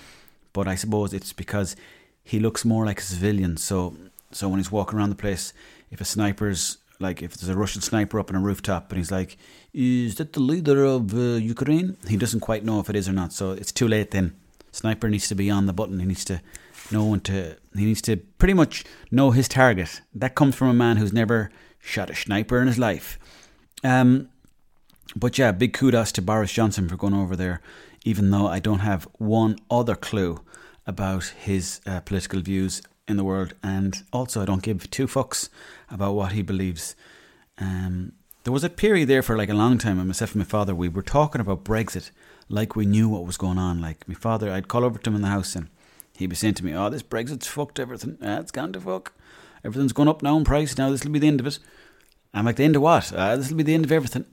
But 0.53 0.69
I 0.69 0.75
suppose 0.75 1.13
it's 1.13 1.33
because 1.33 1.77
he 2.25 2.39
looks 2.41 2.65
more 2.65 2.85
like 2.85 2.99
a 2.99 3.03
civilian. 3.03 3.57
So 3.57 3.97
so 4.33 4.49
when 4.49 4.59
he's 4.59 4.73
walking 4.73 4.99
around 4.99 5.11
the 5.11 5.17
place, 5.17 5.53
if 5.91 6.01
a 6.01 6.05
sniper's 6.05 6.79
like 6.99 7.23
if 7.23 7.37
there's 7.37 7.49
a 7.49 7.59
Russian 7.59 7.83
sniper 7.83 8.19
up 8.19 8.31
on 8.31 8.37
a 8.37 8.41
rooftop 8.41 8.91
and 8.91 8.99
he's 8.99 9.11
like, 9.11 9.37
"Is 9.73 10.17
that 10.17 10.33
the 10.33 10.41
leader 10.41 10.85
of 10.85 11.15
uh, 11.15 11.37
Ukraine?" 11.37 11.97
He 12.09 12.17
doesn't 12.17 12.41
quite 12.41 12.65
know 12.65 12.81
if 12.81 12.89
it 12.89 12.97
is 12.97 13.09
or 13.09 13.13
not, 13.13 13.33
so 13.33 13.53
it's 13.53 13.73
too 13.73 13.89
late. 13.89 14.11
Then 14.11 14.35
sniper 14.71 15.09
needs 15.09 15.29
to 15.29 15.35
be 15.35 15.51
on 15.51 15.67
the 15.67 15.73
button. 15.73 16.01
He 16.01 16.07
needs 16.07 16.25
to 16.27 16.41
know 16.91 17.05
when 17.05 17.21
to. 17.21 17.57
He 17.75 17.85
needs 17.85 18.03
to 18.03 18.17
pretty 18.39 18.55
much 18.55 18.85
know 19.11 19.31
his 19.31 19.49
target. 19.49 20.01
That 20.15 20.35
comes 20.35 20.55
from 20.55 20.69
a 20.69 20.75
man 20.75 20.97
who's 20.97 21.13
never 21.13 21.51
shot 21.81 22.11
a 22.11 22.15
sniper 22.15 22.61
in 22.61 22.69
his 22.69 22.79
life. 22.79 23.19
Um, 23.83 24.29
but 25.15 25.39
yeah, 25.39 25.53
big 25.53 25.73
kudos 25.73 26.13
to 26.13 26.23
Boris 26.23 26.53
Johnson 26.53 26.89
for 26.89 26.97
going 26.97 27.15
over 27.15 27.37
there, 27.37 27.61
even 28.05 28.31
though 28.31 28.47
I 28.47 28.59
don't 28.59 28.81
have 28.81 29.07
one 29.19 29.59
other 29.71 29.95
clue 29.95 30.41
about 30.87 31.25
his 31.25 31.81
uh, 31.87 32.01
political 32.01 32.41
views 32.41 32.83
in 33.07 33.17
the 33.17 33.25
world, 33.25 33.55
and 33.63 34.03
also 34.13 34.43
I 34.43 34.45
don't 34.45 34.63
give 34.63 34.91
two 34.91 35.07
fucks 35.07 35.49
about 35.91 36.15
what 36.15 36.33
he 36.33 36.43
believes. 36.43 36.97
Um, 37.59 38.13
there 38.45 38.53
was 38.53 38.65
a 38.65 38.71
period 38.71 39.09
there 39.09 39.23
for 39.23 39.37
like 39.37 39.51
a 39.51 39.55
long 39.55 39.79
time, 39.79 39.99
and 39.99 40.09
myself 40.09 40.33
and 40.33 40.41
my 40.41 40.45
father, 40.45 40.75
we 40.75 40.89
were 40.89 41.03
talking 41.03 41.41
about 41.41 41.65
Brexit 41.65 42.11
like 42.49 42.75
we 42.75 42.87
knew 42.87 43.09
what 43.09 43.27
was 43.27 43.37
going 43.37 43.59
on. 43.59 43.81
Like 43.81 44.07
my 44.09 44.15
father, 44.15 44.51
I'd 44.51 44.69
call 44.69 44.85
over 44.85 44.99
to 44.99 45.11
him 45.11 45.17
in 45.17 45.23
the 45.23 45.29
house, 45.29 45.55
and 45.55 45.69
he'd 46.17 46.29
be 46.29 46.37
saying 46.37 46.55
to 46.55 46.65
me, 46.65 46.75
"Oh, 46.75 46.89
this 46.89 47.03
Brexit's 47.03 47.47
fucked 47.47 47.79
everything. 47.79 48.19
Ah, 48.23 48.39
it's 48.39 48.51
gone 48.51 48.73
to 48.73 48.81
fuck. 48.81 49.13
Everything's 49.65 49.93
gone 49.93 50.09
up 50.09 50.23
now 50.23 50.37
in 50.37 50.45
price. 50.45 50.77
Now 50.77 50.91
this 50.91 51.05
will 51.05 51.13
be 51.13 51.19
the 51.19 51.29
end 51.29 51.41
of 51.41 51.47
it." 51.47 51.59
I'm 52.35 52.45
like, 52.45 52.57
"The 52.57 52.65
end 52.65 52.77
of 52.77 52.83
what? 52.83 53.13
Ah, 53.17 53.37
this 53.37 53.51
will 53.51 53.57
be 53.57 53.63
the 53.63 53.75
end 53.75 53.85
of 53.85 53.93
everything." 53.93 54.25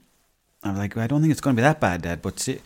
I'm 0.62 0.76
like, 0.76 0.96
"I 0.96 1.06
don't 1.06 1.20
think 1.20 1.32
it's 1.32 1.40
going 1.40 1.56
to 1.56 1.60
be 1.60 1.64
that 1.64 1.80
bad, 1.80 2.02
Dad." 2.02 2.22
But 2.22 2.40
see, 2.40 2.60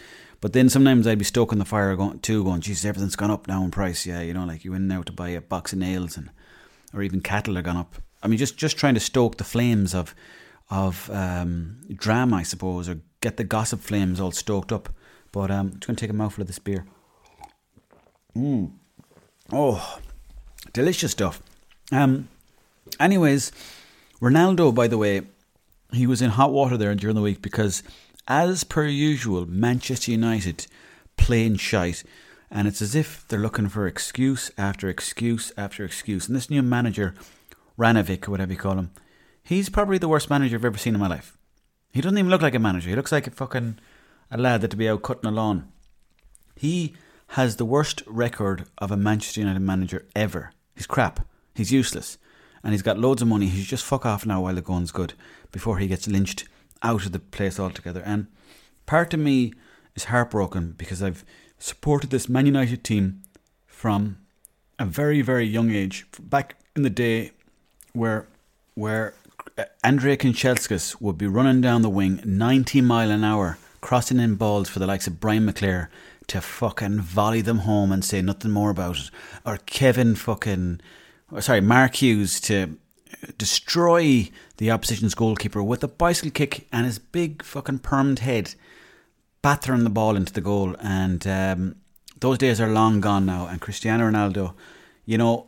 but 0.45 0.53
then 0.53 0.69
sometimes 0.69 1.07
I'd 1.07 1.19
be 1.19 1.25
stoking 1.25 1.59
the 1.59 1.65
fire 1.65 1.97
going, 1.97 2.19
too, 2.19 2.45
going, 2.45 2.61
Jesus, 2.61 2.85
everything's 2.85 3.17
gone 3.17 3.31
up 3.31 3.49
now 3.49 3.65
in 3.65 3.71
price. 3.71 4.05
Yeah, 4.05 4.21
you 4.21 4.35
know, 4.35 4.45
like 4.45 4.63
you 4.63 4.73
went 4.73 4.93
out 4.93 5.07
to 5.07 5.13
buy 5.13 5.31
a 5.31 5.41
box 5.41 5.73
of 5.73 5.79
nails 5.79 6.19
and, 6.19 6.29
or 6.93 7.03
even 7.03 7.23
cattle 7.23 7.57
are 7.57 7.63
gone 7.63 7.79
up. 7.79 7.95
I 8.23 8.29
mean, 8.29 8.39
just, 8.39 8.59
just 8.59 8.77
trying 8.77 8.93
to 8.93 9.01
stoke 9.01 9.39
the 9.39 9.45
flames 9.45 9.95
of, 9.95 10.15
of 10.69 11.09
um, 11.11 11.81
drama, 11.95 12.37
I 12.37 12.43
suppose, 12.43 12.91
or 12.91 13.01
get 13.23 13.39
the 13.39 13.45
gossip 13.45 13.81
flames 13.81 14.21
all 14.21 14.33
stoked 14.33 14.71
up. 14.71 14.91
But 15.33 15.51
um, 15.51 15.61
I'm 15.61 15.71
just 15.71 15.87
going 15.87 15.97
to 15.97 16.01
take 16.03 16.11
a 16.11 16.13
mouthful 16.13 16.43
of 16.43 16.47
this 16.47 16.59
beer. 16.59 16.85
Mmm. 18.37 18.71
Oh, 19.51 19.99
delicious 20.75 21.13
stuff. 21.13 21.41
Um, 21.91 22.29
anyways, 23.01 23.51
Ronaldo, 24.21 24.75
by 24.75 24.89
the 24.89 24.99
way, 24.99 25.23
he 25.93 26.07
was 26.07 26.23
in 26.23 26.31
hot 26.31 26.53
water 26.53 26.77
there 26.77 26.95
during 26.95 27.17
the 27.17 27.23
week 27.23 27.43
because 27.43 27.83
as 28.27 28.65
per 28.65 28.87
usual, 28.87 29.47
Manchester 29.47 30.11
United 30.11 30.67
playing 31.17 31.57
shite. 31.57 32.05
And 32.51 32.69
it's 32.69 32.81
as 32.81 32.95
if 32.95 33.27
they're 33.29 33.39
looking 33.39 33.69
for 33.69 33.87
excuse 33.87 34.51
after 34.57 34.89
excuse 34.89 35.53
after 35.57 35.85
excuse. 35.85 36.27
And 36.27 36.37
this 36.37 36.51
new 36.51 36.63
manager, 36.63 37.15
Ranovic, 37.79 38.29
or 38.29 38.31
whatever 38.31 38.53
you 38.53 38.59
call 38.59 38.79
him, 38.79 38.93
he's 39.43 39.69
probably 39.69 39.99
the 39.99 40.09
worst 40.09 40.31
manager 40.31 40.57
I've 40.57 40.65
ever 40.65 40.79
seen 40.79 40.95
in 40.95 41.01
my 41.01 41.09
life. 41.09 41.37
He 41.93 42.01
doesn't 42.01 42.19
even 42.19 42.31
look 42.31 42.43
like 42.43 42.55
a 42.55 42.59
manager. 42.59 42.91
He 42.91 42.97
looks 42.97 43.13
like 43.13 43.27
a 43.27 43.31
fucking 43.31 43.79
a 44.31 44.39
lad 44.39 44.61
that 44.61 44.71
to 44.71 44.77
be 44.77 44.89
out 44.89 45.03
cutting 45.03 45.27
a 45.27 45.31
lawn. 45.31 45.71
He 46.57 46.95
has 47.29 47.57
the 47.57 47.65
worst 47.65 48.03
record 48.07 48.65
of 48.79 48.91
a 48.91 48.97
Manchester 48.97 49.41
United 49.41 49.61
manager 49.61 50.07
ever. 50.15 50.53
He's 50.75 50.87
crap. 50.87 51.27
He's 51.55 51.73
useless. 51.73 52.19
And 52.65 52.73
he's 52.73 52.83
got 52.83 52.99
loads 52.99 53.23
of 53.23 53.29
money. 53.29 53.47
He 53.47 53.61
should 53.61 53.69
just 53.69 53.85
fuck 53.85 54.05
off 54.05 54.27
now 54.27 54.41
while 54.41 54.55
the 54.55 54.63
going's 54.63 54.91
good 54.91 55.13
before 55.53 55.79
he 55.79 55.87
gets 55.87 56.09
lynched 56.09 56.49
out 56.83 57.07
of 57.07 57.13
the 57.13 57.21
place 57.21 57.61
altogether. 57.61 58.03
And 58.05 58.27
part 58.87 59.15
of 59.15 59.21
me 59.21 59.53
is 59.95 60.05
heartbroken 60.05 60.75
because 60.77 61.03
I've 61.03 61.25
supported 61.59 62.11
this 62.11 62.29
Man 62.29 62.47
United 62.47 62.83
team 62.83 63.23
from 63.67 64.19
a 64.79 64.85
very, 64.85 65.23
very 65.23 65.45
young 65.45 65.71
age. 65.71 66.07
Back 66.19 66.57
in 66.75 66.83
the 66.83 66.91
day 66.91 67.33
where 67.93 68.27
where 68.75 69.15
Andrei 69.85 70.17
Kanchelskis 70.17 71.01
would 71.01 71.17
be 71.17 71.27
running 71.27 71.61
down 71.61 71.83
the 71.83 71.91
wing 71.91 72.21
90 72.25 72.81
mile 72.81 73.11
an 73.11 73.23
hour, 73.23 73.59
crossing 73.81 74.19
in 74.19 74.35
balls 74.35 74.69
for 74.69 74.81
the 74.81 74.87
likes 74.87 75.07
of 75.07 75.21
Brian 75.21 75.47
McClair, 75.47 75.89
to 76.27 76.41
fucking 76.41 77.01
volley 77.01 77.41
them 77.41 77.59
home 77.59 77.93
and 77.93 78.05
say 78.05 78.21
nothing 78.21 78.51
more 78.51 78.71
about 78.71 78.97
it, 78.97 79.11
or 79.45 79.59
Kevin 79.59 80.15
fucking, 80.15 80.81
sorry, 81.41 81.61
Mark 81.61 81.97
Hughes 81.97 82.41
to 82.43 82.79
destroy 83.39 84.31
the 84.59 84.71
opposition's 84.71 85.15
goalkeeper 85.15 85.63
with 85.63 85.83
a 85.83 85.89
bicycle 85.89 86.31
kick 86.31 86.67
and 86.73 86.87
his 86.87 86.99
big 86.99 87.43
fucking 87.43 87.81
permed 87.81 88.21
head 88.21 88.55
battering 89.43 89.85
the 89.85 89.91
ball 89.91 90.17
into 90.17 90.33
the 90.33 90.41
goal. 90.41 90.77
And 90.81 91.27
um, 91.27 91.77
those 92.21 92.39
days 92.39 92.61
are 92.61 92.71
long 92.71 93.01
gone 93.01 93.27
now. 93.27 93.47
And 93.47 93.61
Cristiano 93.61 94.11
Ronaldo, 94.11 94.55
you 95.05 95.19
know, 95.19 95.47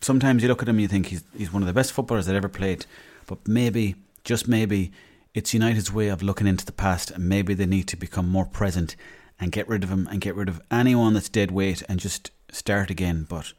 sometimes 0.00 0.42
you 0.42 0.48
look 0.48 0.62
at 0.62 0.68
him 0.68 0.76
and 0.76 0.82
you 0.82 0.88
think 0.88 1.06
he's 1.06 1.24
he's 1.36 1.52
one 1.52 1.62
of 1.62 1.66
the 1.66 1.72
best 1.72 1.92
footballers 1.92 2.26
that 2.26 2.36
ever 2.36 2.48
played. 2.48 2.86
But 3.26 3.46
maybe, 3.46 3.94
just 4.24 4.48
maybe, 4.48 4.92
it's 5.34 5.54
United's 5.54 5.92
way 5.92 6.08
of 6.08 6.22
looking 6.22 6.46
into 6.46 6.64
the 6.64 6.72
past, 6.72 7.10
and 7.10 7.28
maybe 7.28 7.54
they 7.54 7.66
need 7.66 7.86
to 7.88 7.96
become 7.96 8.28
more 8.28 8.46
present 8.46 8.96
and 9.38 9.52
get 9.52 9.68
rid 9.68 9.84
of 9.84 9.90
him 9.90 10.08
and 10.10 10.20
get 10.20 10.34
rid 10.34 10.48
of 10.48 10.60
anyone 10.70 11.14
that's 11.14 11.28
dead 11.28 11.50
weight 11.50 11.82
and 11.88 12.00
just 12.00 12.30
start 12.50 12.90
again. 12.90 13.26
But 13.28 13.52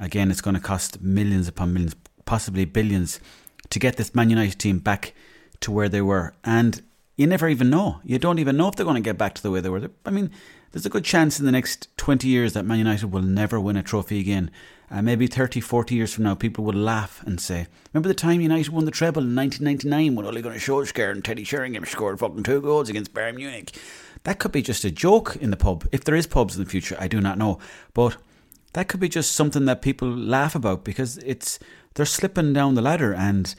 again, 0.00 0.30
it's 0.30 0.40
going 0.40 0.54
to 0.54 0.60
cost 0.60 1.00
millions 1.00 1.46
upon 1.46 1.72
millions, 1.72 1.94
possibly 2.24 2.64
billions, 2.64 3.20
to 3.68 3.78
get 3.78 3.96
this 3.96 4.14
Man 4.14 4.30
United 4.30 4.58
team 4.58 4.78
back 4.78 5.14
to 5.60 5.70
where 5.70 5.88
they 5.88 6.02
were. 6.02 6.34
And 6.42 6.82
you 7.16 7.26
never 7.26 7.48
even 7.48 7.70
know. 7.70 8.00
You 8.02 8.18
don't 8.18 8.38
even 8.38 8.56
know 8.56 8.68
if 8.68 8.76
they're 8.76 8.84
going 8.84 8.94
to 8.96 9.00
get 9.00 9.18
back 9.18 9.34
to 9.34 9.42
the 9.42 9.50
way 9.50 9.60
they 9.60 9.68
were. 9.68 9.90
I 10.06 10.10
mean, 10.10 10.30
there's 10.72 10.86
a 10.86 10.90
good 10.90 11.04
chance 11.04 11.38
in 11.38 11.46
the 11.46 11.52
next 11.52 11.88
20 11.98 12.26
years 12.26 12.54
that 12.54 12.64
Man 12.64 12.78
United 12.78 13.12
will 13.12 13.22
never 13.22 13.60
win 13.60 13.76
a 13.76 13.82
trophy 13.82 14.20
again. 14.20 14.50
Uh, 14.90 15.02
maybe 15.02 15.26
30, 15.26 15.60
40 15.60 15.94
years 15.94 16.12
from 16.12 16.24
now, 16.24 16.34
people 16.34 16.64
will 16.64 16.74
laugh 16.74 17.22
and 17.24 17.40
say, 17.40 17.66
Remember 17.92 18.08
the 18.08 18.14
time 18.14 18.40
United 18.40 18.72
won 18.72 18.86
the 18.86 18.90
treble 18.90 19.22
in 19.22 19.36
1999 19.36 20.16
when 20.16 20.26
Ole 20.26 20.42
Gunnar 20.42 20.56
Solskjaer 20.56 21.12
and 21.12 21.24
Teddy 21.24 21.44
Sheringham 21.44 21.84
scored 21.84 22.18
fucking 22.18 22.42
two 22.42 22.60
goals 22.60 22.88
against 22.88 23.14
Bayern 23.14 23.36
Munich? 23.36 23.76
That 24.24 24.38
could 24.38 24.50
be 24.50 24.62
just 24.62 24.84
a 24.84 24.90
joke 24.90 25.36
in 25.36 25.50
the 25.50 25.56
pub. 25.56 25.86
If 25.92 26.04
there 26.04 26.16
is 26.16 26.26
pubs 26.26 26.56
in 26.56 26.64
the 26.64 26.70
future, 26.70 26.96
I 26.98 27.06
do 27.06 27.20
not 27.20 27.38
know. 27.38 27.58
But 27.94 28.16
that 28.72 28.88
could 28.88 29.00
be 29.00 29.08
just 29.08 29.32
something 29.32 29.64
that 29.64 29.82
people 29.82 30.08
laugh 30.08 30.54
about 30.54 30.84
because 30.84 31.18
it's 31.18 31.58
they're 31.94 32.06
slipping 32.06 32.52
down 32.52 32.74
the 32.74 32.82
ladder 32.82 33.12
and 33.12 33.54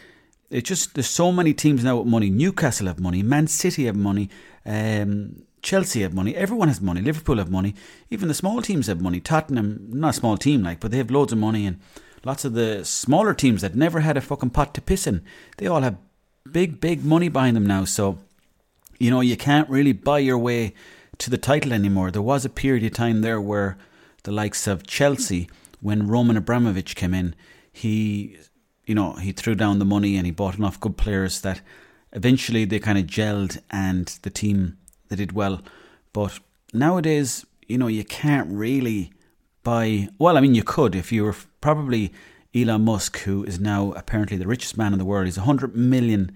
it 0.49 0.65
just 0.65 0.95
there's 0.95 1.09
so 1.09 1.31
many 1.31 1.53
teams 1.53 1.83
now 1.83 1.97
with 1.97 2.07
money. 2.07 2.29
Newcastle 2.29 2.87
have 2.87 2.99
money, 2.99 3.23
Man 3.23 3.47
City 3.47 3.85
have 3.85 3.95
money, 3.95 4.29
um, 4.65 5.43
Chelsea 5.61 6.01
have 6.01 6.13
money, 6.13 6.35
everyone 6.35 6.67
has 6.67 6.81
money, 6.81 7.01
Liverpool 7.01 7.37
have 7.37 7.51
money, 7.51 7.75
even 8.09 8.27
the 8.27 8.33
small 8.33 8.61
teams 8.61 8.87
have 8.87 9.01
money. 9.01 9.19
Tottenham, 9.19 9.87
not 9.89 10.09
a 10.09 10.13
small 10.13 10.37
team 10.37 10.63
like, 10.63 10.79
but 10.79 10.91
they 10.91 10.97
have 10.97 11.11
loads 11.11 11.31
of 11.31 11.39
money 11.39 11.65
and 11.65 11.79
lots 12.23 12.45
of 12.45 12.53
the 12.53 12.83
smaller 12.85 13.33
teams 13.33 13.61
that 13.61 13.75
never 13.75 14.01
had 14.01 14.17
a 14.17 14.21
fucking 14.21 14.49
pot 14.49 14.73
to 14.73 14.81
piss 14.81 15.07
in, 15.07 15.23
they 15.57 15.67
all 15.67 15.81
have 15.81 15.97
big, 16.51 16.79
big 16.79 17.03
money 17.03 17.29
behind 17.29 17.55
them 17.55 17.65
now. 17.65 17.85
So 17.85 18.19
you 19.01 19.09
know, 19.09 19.21
you 19.21 19.35
can't 19.35 19.67
really 19.67 19.93
buy 19.93 20.19
your 20.19 20.37
way 20.37 20.75
to 21.17 21.31
the 21.31 21.37
title 21.37 21.73
anymore. 21.73 22.11
There 22.11 22.21
was 22.21 22.45
a 22.45 22.49
period 22.49 22.83
of 22.83 22.93
time 22.93 23.21
there 23.21 23.41
where 23.41 23.75
the 24.23 24.31
likes 24.31 24.67
of 24.67 24.85
Chelsea, 24.85 25.49
when 25.81 26.07
Roman 26.07 26.37
Abramovich 26.37 26.95
came 26.95 27.13
in, 27.13 27.35
he, 27.71 28.37
you 28.85 28.95
know, 28.95 29.13
he 29.13 29.31
threw 29.31 29.55
down 29.55 29.79
the 29.79 29.85
money 29.85 30.15
and 30.17 30.25
he 30.25 30.31
bought 30.31 30.57
enough 30.57 30.79
good 30.79 30.97
players 30.97 31.41
that 31.41 31.61
eventually 32.13 32.65
they 32.65 32.79
kind 32.79 32.97
of 32.97 33.05
gelled 33.05 33.59
and 33.69 34.19
the 34.21 34.29
team 34.29 34.77
they 35.09 35.15
did 35.15 35.31
well. 35.31 35.61
But 36.13 36.39
nowadays, 36.73 37.45
you 37.67 37.77
know, 37.77 37.87
you 37.87 38.03
can't 38.03 38.49
really 38.51 39.11
buy. 39.63 40.09
Well, 40.19 40.37
I 40.37 40.41
mean, 40.41 40.55
you 40.55 40.63
could 40.63 40.95
if 40.95 41.11
you 41.11 41.23
were 41.23 41.35
probably 41.61 42.13
Elon 42.53 42.83
Musk, 42.83 43.19
who 43.19 43.43
is 43.45 43.59
now 43.59 43.93
apparently 43.93 44.37
the 44.37 44.47
richest 44.47 44.77
man 44.77 44.93
in 44.93 44.99
the 44.99 45.05
world. 45.05 45.25
He's 45.25 45.37
a 45.37 45.41
hundred 45.41 45.75
million. 45.75 46.35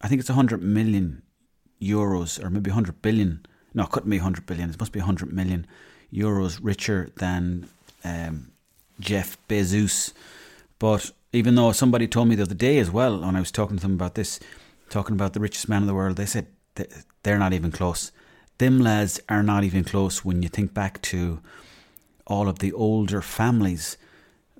I 0.00 0.08
think 0.08 0.20
it's 0.20 0.30
a 0.30 0.34
hundred 0.34 0.62
million 0.62 1.22
euros 1.80 2.42
or 2.42 2.48
maybe 2.50 2.70
100 2.70 3.02
billion. 3.02 3.44
No, 3.74 3.84
it 3.84 3.90
couldn't 3.90 4.10
be 4.10 4.16
100 4.16 4.46
billion. 4.46 4.70
It 4.70 4.80
must 4.80 4.92
be 4.92 5.00
100 5.00 5.32
million 5.32 5.66
euros 6.12 6.58
richer 6.62 7.10
than 7.16 7.68
um, 8.04 8.50
Jeff 9.00 9.36
Bezos. 9.48 10.12
But 10.78 11.10
even 11.32 11.54
though 11.54 11.72
somebody 11.72 12.06
told 12.06 12.28
me 12.28 12.36
the 12.36 12.44
other 12.44 12.54
day 12.54 12.78
as 12.78 12.90
well, 12.90 13.20
when 13.20 13.36
I 13.36 13.40
was 13.40 13.50
talking 13.50 13.76
to 13.76 13.82
them 13.82 13.94
about 13.94 14.14
this, 14.14 14.40
talking 14.90 15.14
about 15.14 15.32
the 15.32 15.40
richest 15.40 15.68
man 15.68 15.82
in 15.82 15.86
the 15.86 15.94
world, 15.94 16.16
they 16.16 16.26
said 16.26 16.46
they're 17.22 17.38
not 17.38 17.52
even 17.52 17.72
close. 17.72 18.12
Them 18.58 18.80
lads 18.80 19.20
are 19.28 19.42
not 19.42 19.64
even 19.64 19.84
close 19.84 20.24
when 20.24 20.42
you 20.42 20.48
think 20.48 20.72
back 20.72 21.02
to 21.02 21.40
all 22.26 22.48
of 22.48 22.58
the 22.58 22.72
older 22.72 23.22
families 23.22 23.96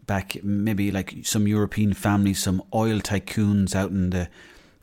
back, 0.07 0.43
maybe 0.43 0.91
like 0.91 1.15
some 1.25 1.49
European 1.49 1.93
families, 1.93 2.43
some 2.43 2.62
oil 2.75 3.00
tycoons 3.00 3.75
out 3.75 3.91
in 3.91 4.11
the 4.11 4.29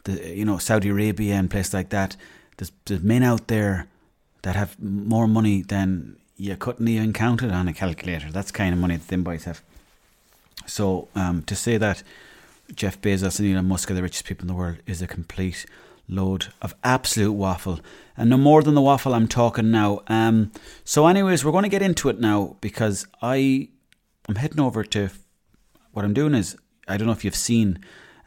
the 0.04 0.36
you 0.36 0.46
know 0.46 0.58
Saudi 0.58 0.90
Arabia 0.90 1.36
and 1.36 1.50
places 1.50 1.74
like 1.74 1.90
that. 1.90 2.16
There's, 2.58 2.72
there's 2.86 3.02
men 3.02 3.24
out 3.24 3.48
there 3.48 3.88
that 4.42 4.56
have 4.56 4.80
more 4.80 5.28
money 5.28 5.62
than 5.62 6.18
you 6.38 6.56
couldn't 6.56 6.88
even 6.88 7.14
count 7.14 7.44
it 7.44 7.52
on 7.52 7.68
a 7.68 7.74
calculator. 7.74 8.32
That's 8.32 8.52
kind 8.52 8.74
of 8.74 8.80
money 8.80 8.98
that 8.98 9.08
them 9.08 9.24
boys 9.24 9.44
have. 9.46 9.62
So 10.66 11.08
um, 11.16 11.44
to 11.44 11.56
say 11.56 11.78
that 11.78 12.04
Jeff 12.74 13.00
Bezos 13.02 13.40
and 13.40 13.52
Elon 13.52 13.68
Musk 13.68 13.92
are 13.92 13.94
the 13.94 14.02
richest 14.02 14.26
people 14.26 14.44
in 14.44 14.48
the 14.48 14.54
world 14.54 14.78
is 14.86 15.02
a 15.02 15.08
complete 15.08 15.66
load 16.08 16.48
of 16.62 16.76
absolute 16.84 17.34
waffle. 17.34 17.80
And 18.18 18.30
no 18.30 18.38
more 18.38 18.64
than 18.64 18.76
the 18.76 18.82
waffle 18.82 19.14
I'm 19.14 19.28
talking 19.28 19.72
now. 19.72 20.02
Um, 20.08 20.52
so, 20.84 21.08
anyways, 21.08 21.44
we're 21.44 21.52
going 21.52 21.64
to 21.64 21.70
get 21.70 21.82
into 21.82 22.10
it 22.10 22.20
now 22.20 22.58
because 22.62 23.08
I 23.22 23.70
I'm 24.28 24.36
heading 24.36 24.60
over 24.60 24.84
to 24.84 25.10
what 25.92 26.06
I'm 26.06 26.14
doing 26.14 26.34
is 26.34 26.56
I 26.88 26.98
don't 26.98 27.08
know 27.08 27.14
if 27.14 27.26
you've 27.26 27.36
seen 27.36 27.80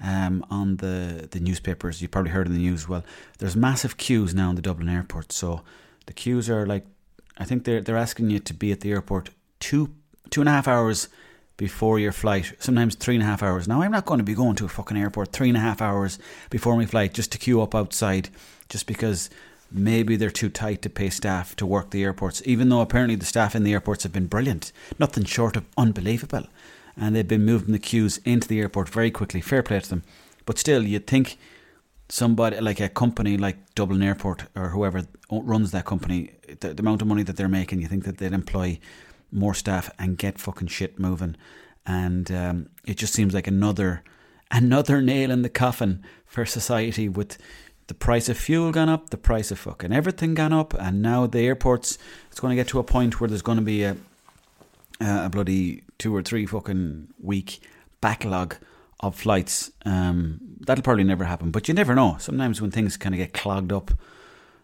um, 0.02 0.44
on 0.50 0.76
the, 0.76 1.28
the 1.30 1.40
newspapers. 1.40 2.02
You've 2.02 2.10
probably 2.10 2.32
heard 2.32 2.46
in 2.46 2.52
the 2.52 2.58
news. 2.58 2.88
Well, 2.88 3.04
there's 3.38 3.56
massive 3.56 3.96
queues 3.96 4.34
now 4.34 4.50
in 4.50 4.56
the 4.56 4.62
Dublin 4.62 4.88
airport. 4.88 5.32
So 5.32 5.62
the 6.06 6.12
queues 6.12 6.50
are 6.50 6.66
like, 6.66 6.86
I 7.38 7.44
think 7.44 7.64
they're 7.64 7.80
they're 7.80 7.96
asking 7.96 8.30
you 8.30 8.38
to 8.40 8.54
be 8.54 8.72
at 8.72 8.80
the 8.80 8.92
airport 8.92 9.30
two 9.60 9.94
two 10.30 10.40
and 10.40 10.48
a 10.48 10.52
half 10.52 10.68
hours 10.68 11.08
before 11.56 11.98
your 11.98 12.12
flight. 12.12 12.52
Sometimes 12.58 12.94
three 12.94 13.14
and 13.14 13.22
a 13.22 13.26
half 13.26 13.42
hours. 13.42 13.66
Now 13.66 13.82
I'm 13.82 13.92
not 13.92 14.06
going 14.06 14.18
to 14.18 14.24
be 14.24 14.34
going 14.34 14.56
to 14.56 14.66
a 14.66 14.68
fucking 14.68 14.96
airport 14.96 15.32
three 15.32 15.48
and 15.48 15.56
a 15.56 15.60
half 15.60 15.80
hours 15.80 16.18
before 16.50 16.76
my 16.76 16.86
flight 16.86 17.14
just 17.14 17.32
to 17.32 17.38
queue 17.38 17.62
up 17.62 17.74
outside, 17.74 18.28
just 18.68 18.86
because 18.86 19.30
maybe 19.70 20.16
they're 20.16 20.30
too 20.30 20.50
tight 20.50 20.82
to 20.82 20.90
pay 20.90 21.10
staff 21.10 21.56
to 21.56 21.66
work 21.66 21.90
the 21.90 22.04
airports. 22.04 22.42
Even 22.44 22.68
though 22.68 22.82
apparently 22.82 23.16
the 23.16 23.24
staff 23.24 23.54
in 23.54 23.64
the 23.64 23.72
airports 23.72 24.02
have 24.02 24.12
been 24.12 24.26
brilliant, 24.26 24.70
nothing 24.98 25.24
short 25.24 25.56
of 25.56 25.64
unbelievable 25.76 26.46
and 26.96 27.14
they've 27.14 27.28
been 27.28 27.44
moving 27.44 27.72
the 27.72 27.78
queues 27.78 28.18
into 28.24 28.48
the 28.48 28.60
airport 28.60 28.88
very 28.88 29.10
quickly. 29.10 29.40
Fair 29.40 29.62
play 29.62 29.80
to 29.80 29.88
them. 29.88 30.02
But 30.46 30.58
still, 30.58 30.82
you'd 30.82 31.06
think 31.06 31.38
somebody 32.08 32.60
like 32.60 32.80
a 32.80 32.88
company 32.88 33.36
like 33.36 33.74
Dublin 33.74 34.02
Airport 34.02 34.44
or 34.54 34.68
whoever 34.70 35.02
runs 35.30 35.72
that 35.72 35.84
company, 35.84 36.32
the, 36.60 36.74
the 36.74 36.82
amount 36.82 37.02
of 37.02 37.08
money 37.08 37.22
that 37.22 37.36
they're 37.36 37.48
making, 37.48 37.80
you 37.80 37.88
think 37.88 38.04
that 38.04 38.18
they'd 38.18 38.32
employ 38.32 38.78
more 39.32 39.54
staff 39.54 39.90
and 39.98 40.16
get 40.16 40.38
fucking 40.38 40.68
shit 40.68 40.98
moving. 40.98 41.36
And 41.84 42.30
um, 42.30 42.68
it 42.84 42.96
just 42.96 43.12
seems 43.12 43.34
like 43.34 43.46
another 43.46 44.02
another 44.50 45.02
nail 45.02 45.30
in 45.32 45.42
the 45.42 45.48
coffin 45.48 46.04
for 46.24 46.46
society 46.46 47.08
with 47.08 47.36
the 47.88 47.94
price 47.94 48.28
of 48.28 48.38
fuel 48.38 48.70
gone 48.72 48.88
up, 48.88 49.10
the 49.10 49.16
price 49.16 49.50
of 49.50 49.58
fucking 49.58 49.92
everything 49.92 50.34
gone 50.34 50.52
up, 50.52 50.74
and 50.74 51.02
now 51.02 51.26
the 51.26 51.40
airports. 51.40 51.98
It's 52.30 52.40
going 52.40 52.50
to 52.50 52.56
get 52.56 52.68
to 52.68 52.78
a 52.78 52.84
point 52.84 53.20
where 53.20 53.28
there's 53.28 53.42
going 53.42 53.58
to 53.58 53.64
be 53.64 53.82
a 53.84 53.96
a 55.00 55.28
bloody 55.28 55.82
two 55.98 56.14
or 56.14 56.22
three 56.22 56.46
fucking 56.46 57.08
week 57.20 57.60
backlog 58.00 58.56
of 59.00 59.14
flights. 59.14 59.70
Um, 59.84 60.40
that'll 60.60 60.82
probably 60.82 61.04
never 61.04 61.24
happen, 61.24 61.50
but 61.50 61.68
you 61.68 61.74
never 61.74 61.94
know. 61.94 62.16
Sometimes 62.18 62.60
when 62.60 62.70
things 62.70 62.96
kind 62.96 63.14
of 63.14 63.18
get 63.18 63.32
clogged 63.32 63.72
up 63.72 63.90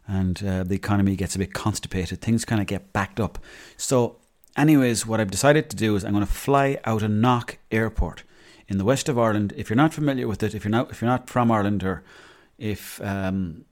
and 0.06 0.42
uh, 0.44 0.64
the 0.64 0.74
economy 0.74 1.16
gets 1.16 1.34
a 1.34 1.38
bit 1.38 1.52
constipated, 1.52 2.20
things 2.20 2.44
kind 2.44 2.60
of 2.60 2.66
get 2.66 2.92
backed 2.92 3.20
up. 3.20 3.38
So, 3.76 4.16
anyways, 4.56 5.06
what 5.06 5.20
I've 5.20 5.30
decided 5.30 5.68
to 5.70 5.76
do 5.76 5.94
is 5.96 6.04
I'm 6.04 6.12
going 6.12 6.26
to 6.26 6.32
fly 6.32 6.78
out 6.84 7.02
of 7.02 7.10
Knock 7.10 7.58
Airport 7.70 8.24
in 8.68 8.78
the 8.78 8.84
west 8.84 9.08
of 9.08 9.18
Ireland. 9.18 9.52
If 9.56 9.68
you're 9.68 9.76
not 9.76 9.94
familiar 9.94 10.26
with 10.26 10.42
it, 10.42 10.54
if 10.54 10.64
you're 10.64 10.70
not 10.70 10.90
if 10.90 11.02
you're 11.02 11.10
not 11.10 11.28
from 11.28 11.50
Ireland 11.50 11.84
or 11.84 12.02
if 12.58 13.00
um, 13.02 13.64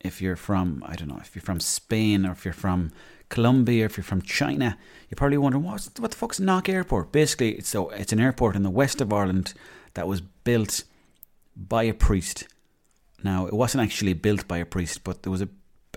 if 0.00 0.20
you're 0.20 0.36
from 0.36 0.82
I 0.86 0.96
don't 0.96 1.08
know 1.08 1.20
if 1.20 1.34
you're 1.34 1.42
from 1.42 1.60
Spain 1.60 2.26
or 2.26 2.32
if 2.32 2.44
you're 2.44 2.54
from 2.54 2.90
Colombia, 3.28 3.84
or 3.84 3.86
if 3.86 3.96
you're 3.96 4.04
from 4.04 4.22
China, 4.22 4.78
you're 5.08 5.16
probably 5.16 5.38
wondering 5.38 5.64
what 5.64 5.88
what 5.98 6.10
the 6.10 6.16
fuck's 6.16 6.40
Knock 6.40 6.68
Airport? 6.68 7.12
Basically, 7.12 7.52
it's 7.52 7.68
so 7.68 7.90
it's 7.90 8.12
an 8.12 8.20
airport 8.20 8.56
in 8.56 8.62
the 8.62 8.70
west 8.70 9.00
of 9.00 9.12
Ireland 9.12 9.54
that 9.98 10.06
was 10.06 10.20
built 10.20 10.84
by 11.56 11.82
a 11.82 11.92
priest. 11.92 12.46
Now, 13.24 13.46
it 13.46 13.52
wasn't 13.52 13.82
actually 13.82 14.12
built 14.12 14.46
by 14.46 14.58
a 14.58 14.64
priest, 14.64 15.02
but 15.02 15.24
there 15.24 15.32
was 15.32 15.42
a, 15.42 15.48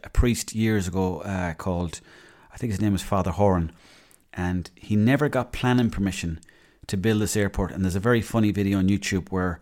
a 0.03 0.10
priest 0.10 0.55
years 0.55 0.88
ago 0.88 1.20
uh, 1.20 1.53
called, 1.53 2.01
I 2.51 2.58
think 2.58 2.72
his 2.72 2.81
name 2.81 2.93
was 2.93 3.03
Father 3.03 3.29
Horan, 3.29 3.72
and 4.34 4.72
he 4.74 4.96
never 4.96 5.29
got 5.29 5.53
planning 5.53 5.91
permission 5.91 6.39
to 6.88 6.98
build 6.98 7.22
this 7.22 7.38
airport. 7.38 7.72
And 7.72 7.86
there's 7.86 7.96
a 7.96 8.00
very 8.00 8.22
funny 8.22 8.51
video 8.51 8.79
on 8.79 8.89
YouTube 8.89 9.29
where 9.29 9.60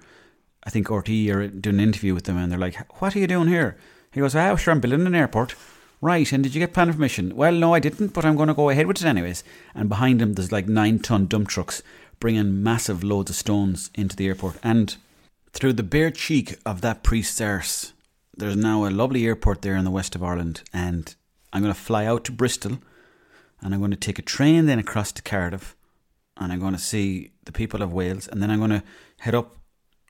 I 0.63 0.69
think 0.69 0.87
RTE 0.87 1.35
are 1.35 1.49
doing 1.49 1.75
an 1.75 1.83
interview 1.83 2.13
with 2.13 2.23
them, 2.23 2.37
and 2.37 2.49
they're 2.49 2.57
like, 2.57 2.77
"What 3.01 3.13
are 3.13 3.19
you 3.19 3.27
doing 3.27 3.49
here?" 3.49 3.75
He 4.13 4.21
goes, 4.21 4.35
"Ah, 4.35 4.55
sure, 4.55 4.71
I'm 4.71 4.79
building 4.79 5.05
an 5.05 5.15
airport." 5.15 5.53
Right, 5.99 6.31
and 6.31 6.41
did 6.41 6.55
you 6.55 6.61
get 6.61 6.73
planning 6.73 6.93
permission? 6.93 7.35
Well, 7.35 7.51
no, 7.51 7.73
I 7.73 7.81
didn't, 7.81 8.13
but 8.13 8.23
I'm 8.23 8.37
going 8.37 8.47
to 8.47 8.53
go 8.53 8.69
ahead 8.69 8.87
with 8.87 9.01
it 9.01 9.05
anyways. 9.05 9.43
And 9.75 9.89
behind 9.89 10.21
him, 10.21 10.35
there's 10.35 10.53
like 10.53 10.69
nine 10.69 10.99
ton 10.99 11.27
dump 11.27 11.49
trucks 11.49 11.83
bringing 12.19 12.63
massive 12.63 13.03
loads 13.03 13.29
of 13.29 13.35
stones 13.35 13.89
into 13.95 14.15
the 14.15 14.27
airport. 14.27 14.57
And 14.63 14.95
through 15.51 15.73
the 15.73 15.83
bare 15.83 16.11
cheek 16.11 16.57
of 16.65 16.81
that 16.81 17.03
priest's 17.03 17.41
arse, 17.41 17.93
there's 18.35 18.55
now 18.55 18.85
a 18.85 18.89
lovely 18.89 19.25
airport 19.25 19.61
there 19.61 19.75
in 19.75 19.85
the 19.85 19.91
west 19.91 20.15
of 20.15 20.23
Ireland. 20.23 20.63
And 20.73 21.13
I'm 21.51 21.61
going 21.61 21.73
to 21.73 21.79
fly 21.79 22.05
out 22.05 22.23
to 22.25 22.31
Bristol 22.31 22.79
and 23.61 23.73
I'm 23.73 23.79
going 23.79 23.91
to 23.91 23.97
take 23.97 24.19
a 24.19 24.23
train 24.23 24.65
then 24.65 24.79
across 24.79 25.11
to 25.13 25.21
Cardiff, 25.21 25.75
and 26.37 26.51
I'm 26.51 26.59
going 26.59 26.73
to 26.73 26.79
see 26.79 27.31
the 27.45 27.51
people 27.51 27.81
of 27.81 27.93
Wales, 27.93 28.27
and 28.27 28.41
then 28.41 28.49
I'm 28.49 28.59
going 28.59 28.71
to 28.71 28.83
head 29.19 29.35
up. 29.35 29.57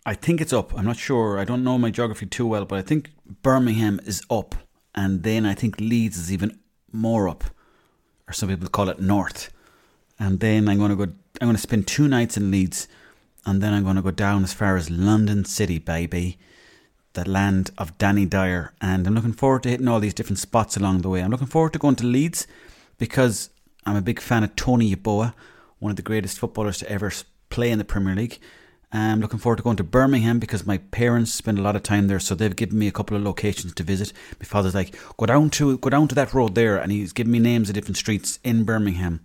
I 0.06 0.14
think 0.14 0.42
it's 0.42 0.54
up. 0.54 0.78
I'm 0.78 0.86
not 0.86 0.98
sure. 0.98 1.40
I 1.40 1.46
don't 1.46 1.64
know 1.64 1.78
my 1.78 1.90
geography 1.90 2.26
too 2.26 2.46
well, 2.46 2.66
but 2.66 2.80
I 2.80 2.82
think 2.82 3.12
Birmingham 3.42 4.00
is 4.06 4.22
up, 4.30 4.56
and 4.94 5.24
then 5.24 5.46
I 5.46 5.54
think 5.54 5.80
Leeds 5.80 6.18
is 6.18 6.32
even 6.32 6.60
more 6.92 7.28
up, 7.28 7.44
or 8.28 8.34
some 8.34 8.50
people 8.50 8.70
call 8.70 8.90
it 8.90 9.00
north. 9.00 9.52
And 10.20 10.40
then 10.40 10.68
I'm 10.68 10.78
going 10.78 10.96
to 10.96 11.06
go. 11.06 11.14
I'm 11.42 11.48
going 11.48 11.56
to 11.56 11.62
spend 11.62 11.88
two 11.88 12.08
nights 12.08 12.38
in 12.38 12.52
Leeds, 12.52 12.88
and 13.46 13.62
then 13.62 13.74
I'm 13.74 13.84
going 13.84 13.96
to 13.96 14.02
go 14.02 14.12
down 14.12 14.44
as 14.44 14.54
far 14.54 14.76
as 14.78 14.90
London 14.90 15.46
City, 15.46 15.80
baby 15.80 16.38
the 17.14 17.30
land 17.30 17.72
of 17.78 17.98
Danny 17.98 18.26
Dyer. 18.26 18.74
And 18.82 19.06
I'm 19.08 19.16
looking 19.16 19.34
forward 19.34 19.64
to 19.64 19.70
hitting 19.70 19.88
all 19.88 20.00
these 20.00 20.14
different 20.14 20.40
spots 20.40 20.78
along 20.78 21.02
the 21.02 21.10
way. 21.10 21.22
I'm 21.22 21.32
looking 21.32 21.48
forward 21.48 21.74
to 21.74 21.80
going 21.80 21.96
to 21.96 22.06
Leeds 22.06 22.48
because 22.98 23.50
I'm 23.86 23.96
a 23.96 24.02
big 24.02 24.20
fan 24.20 24.44
of 24.44 24.56
Tony 24.56 24.94
Yeboah, 24.96 25.34
one 25.80 25.90
of 25.90 25.96
the 25.96 26.02
greatest 26.02 26.40
footballers 26.40 26.78
to 26.80 26.90
ever 26.90 27.12
play 27.50 27.72
in 27.72 27.80
the 27.80 27.86
Premier 27.86 28.16
League. 28.16 28.40
I'm 28.92 29.22
looking 29.22 29.38
forward 29.38 29.58
to 29.58 29.64
going 29.64 29.78
to 29.78 29.84
Birmingham 29.84 30.40
because 30.40 30.66
my 30.66 30.78
parents 30.78 31.32
spend 31.32 31.60
a 31.60 31.62
lot 31.62 31.76
of 31.76 31.84
time 31.84 32.08
there, 32.08 32.20
so 32.20 32.34
they've 32.34 32.56
given 32.56 32.80
me 32.80 32.88
a 32.88 32.92
couple 32.92 33.16
of 33.16 33.24
locations 33.24 33.74
to 33.76 33.84
visit. 33.84 34.14
My 34.40 34.46
father's 34.46 34.74
like, 34.74 34.96
go 35.18 35.28
down 35.28 35.52
to 35.52 35.78
go 35.78 35.92
down 35.92 36.08
to 36.08 36.16
that 36.16 36.34
road 36.34 36.56
there, 36.56 36.78
and 36.78 36.92
he's 36.92 37.14
given 37.14 37.32
me 37.32 37.38
names 37.38 37.70
of 37.70 37.76
different 37.76 37.98
streets 37.98 38.40
in 38.44 38.64
Birmingham. 38.64 39.20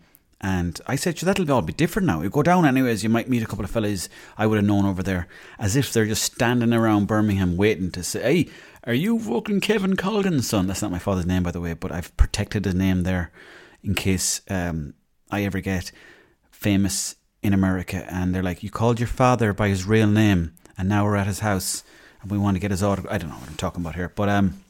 And 0.47 0.79
I 0.87 0.97
said, 0.97 1.17
sure, 1.17 1.27
that'll 1.27 1.51
all 1.51 1.63
be 1.63 1.73
different 1.73 2.05
now. 2.07 2.21
You 2.21 2.29
go 2.29 2.43
down 2.43 2.67
anyways, 2.67 3.03
you 3.03 3.09
might 3.09 3.31
meet 3.31 3.43
a 3.43 3.47
couple 3.47 3.65
of 3.65 3.71
fellas 3.71 4.11
I 4.37 4.47
would 4.47 4.57
have 4.57 4.67
known 4.67 4.85
over 4.85 5.03
there, 5.03 5.27
as 5.59 5.75
if 5.75 5.91
they're 5.91 6.05
just 6.05 6.23
standing 6.23 6.75
around 6.75 7.07
Birmingham 7.07 7.57
waiting 7.57 7.91
to 7.93 8.03
say, 8.03 8.21
hey, 8.21 8.51
are 8.87 8.93
you 8.93 9.19
fucking 9.19 9.61
Kevin 9.63 9.97
Colgan's 9.97 10.47
son? 10.47 10.67
That's 10.67 10.83
not 10.83 10.91
my 10.91 10.99
father's 10.99 11.25
name, 11.25 11.45
by 11.45 11.51
the 11.51 11.63
way, 11.63 11.73
but 11.73 11.91
I've 11.91 12.15
protected 12.19 12.67
his 12.67 12.75
name 12.75 13.05
there 13.05 13.33
in 13.83 13.95
case 13.95 14.43
um, 14.51 14.93
I 15.31 15.45
ever 15.45 15.61
get 15.61 15.91
famous 16.51 17.17
in 17.43 17.55
America. 17.55 18.05
And 18.13 18.35
they're 18.35 18.43
like, 18.43 18.63
you 18.63 18.69
called 18.69 19.01
your 19.01 19.07
father 19.07 19.55
by 19.55 19.69
his 19.71 19.87
real 19.87 20.09
name, 20.09 20.53
and 20.77 20.91
now 20.91 21.05
we're 21.05 21.17
at 21.17 21.27
his 21.27 21.41
house, 21.41 21.85
and 22.21 22.31
we 22.31 22.37
want 22.37 22.57
to 22.57 22.61
get 22.61 22.71
his 22.71 22.83
autograph. 22.83 23.15
I 23.15 23.17
don't 23.17 23.31
know 23.31 23.37
what 23.37 23.49
I'm 23.49 23.57
talking 23.57 23.81
about 23.81 23.95
here, 23.95 24.13
but 24.15 24.29
um, 24.29 24.63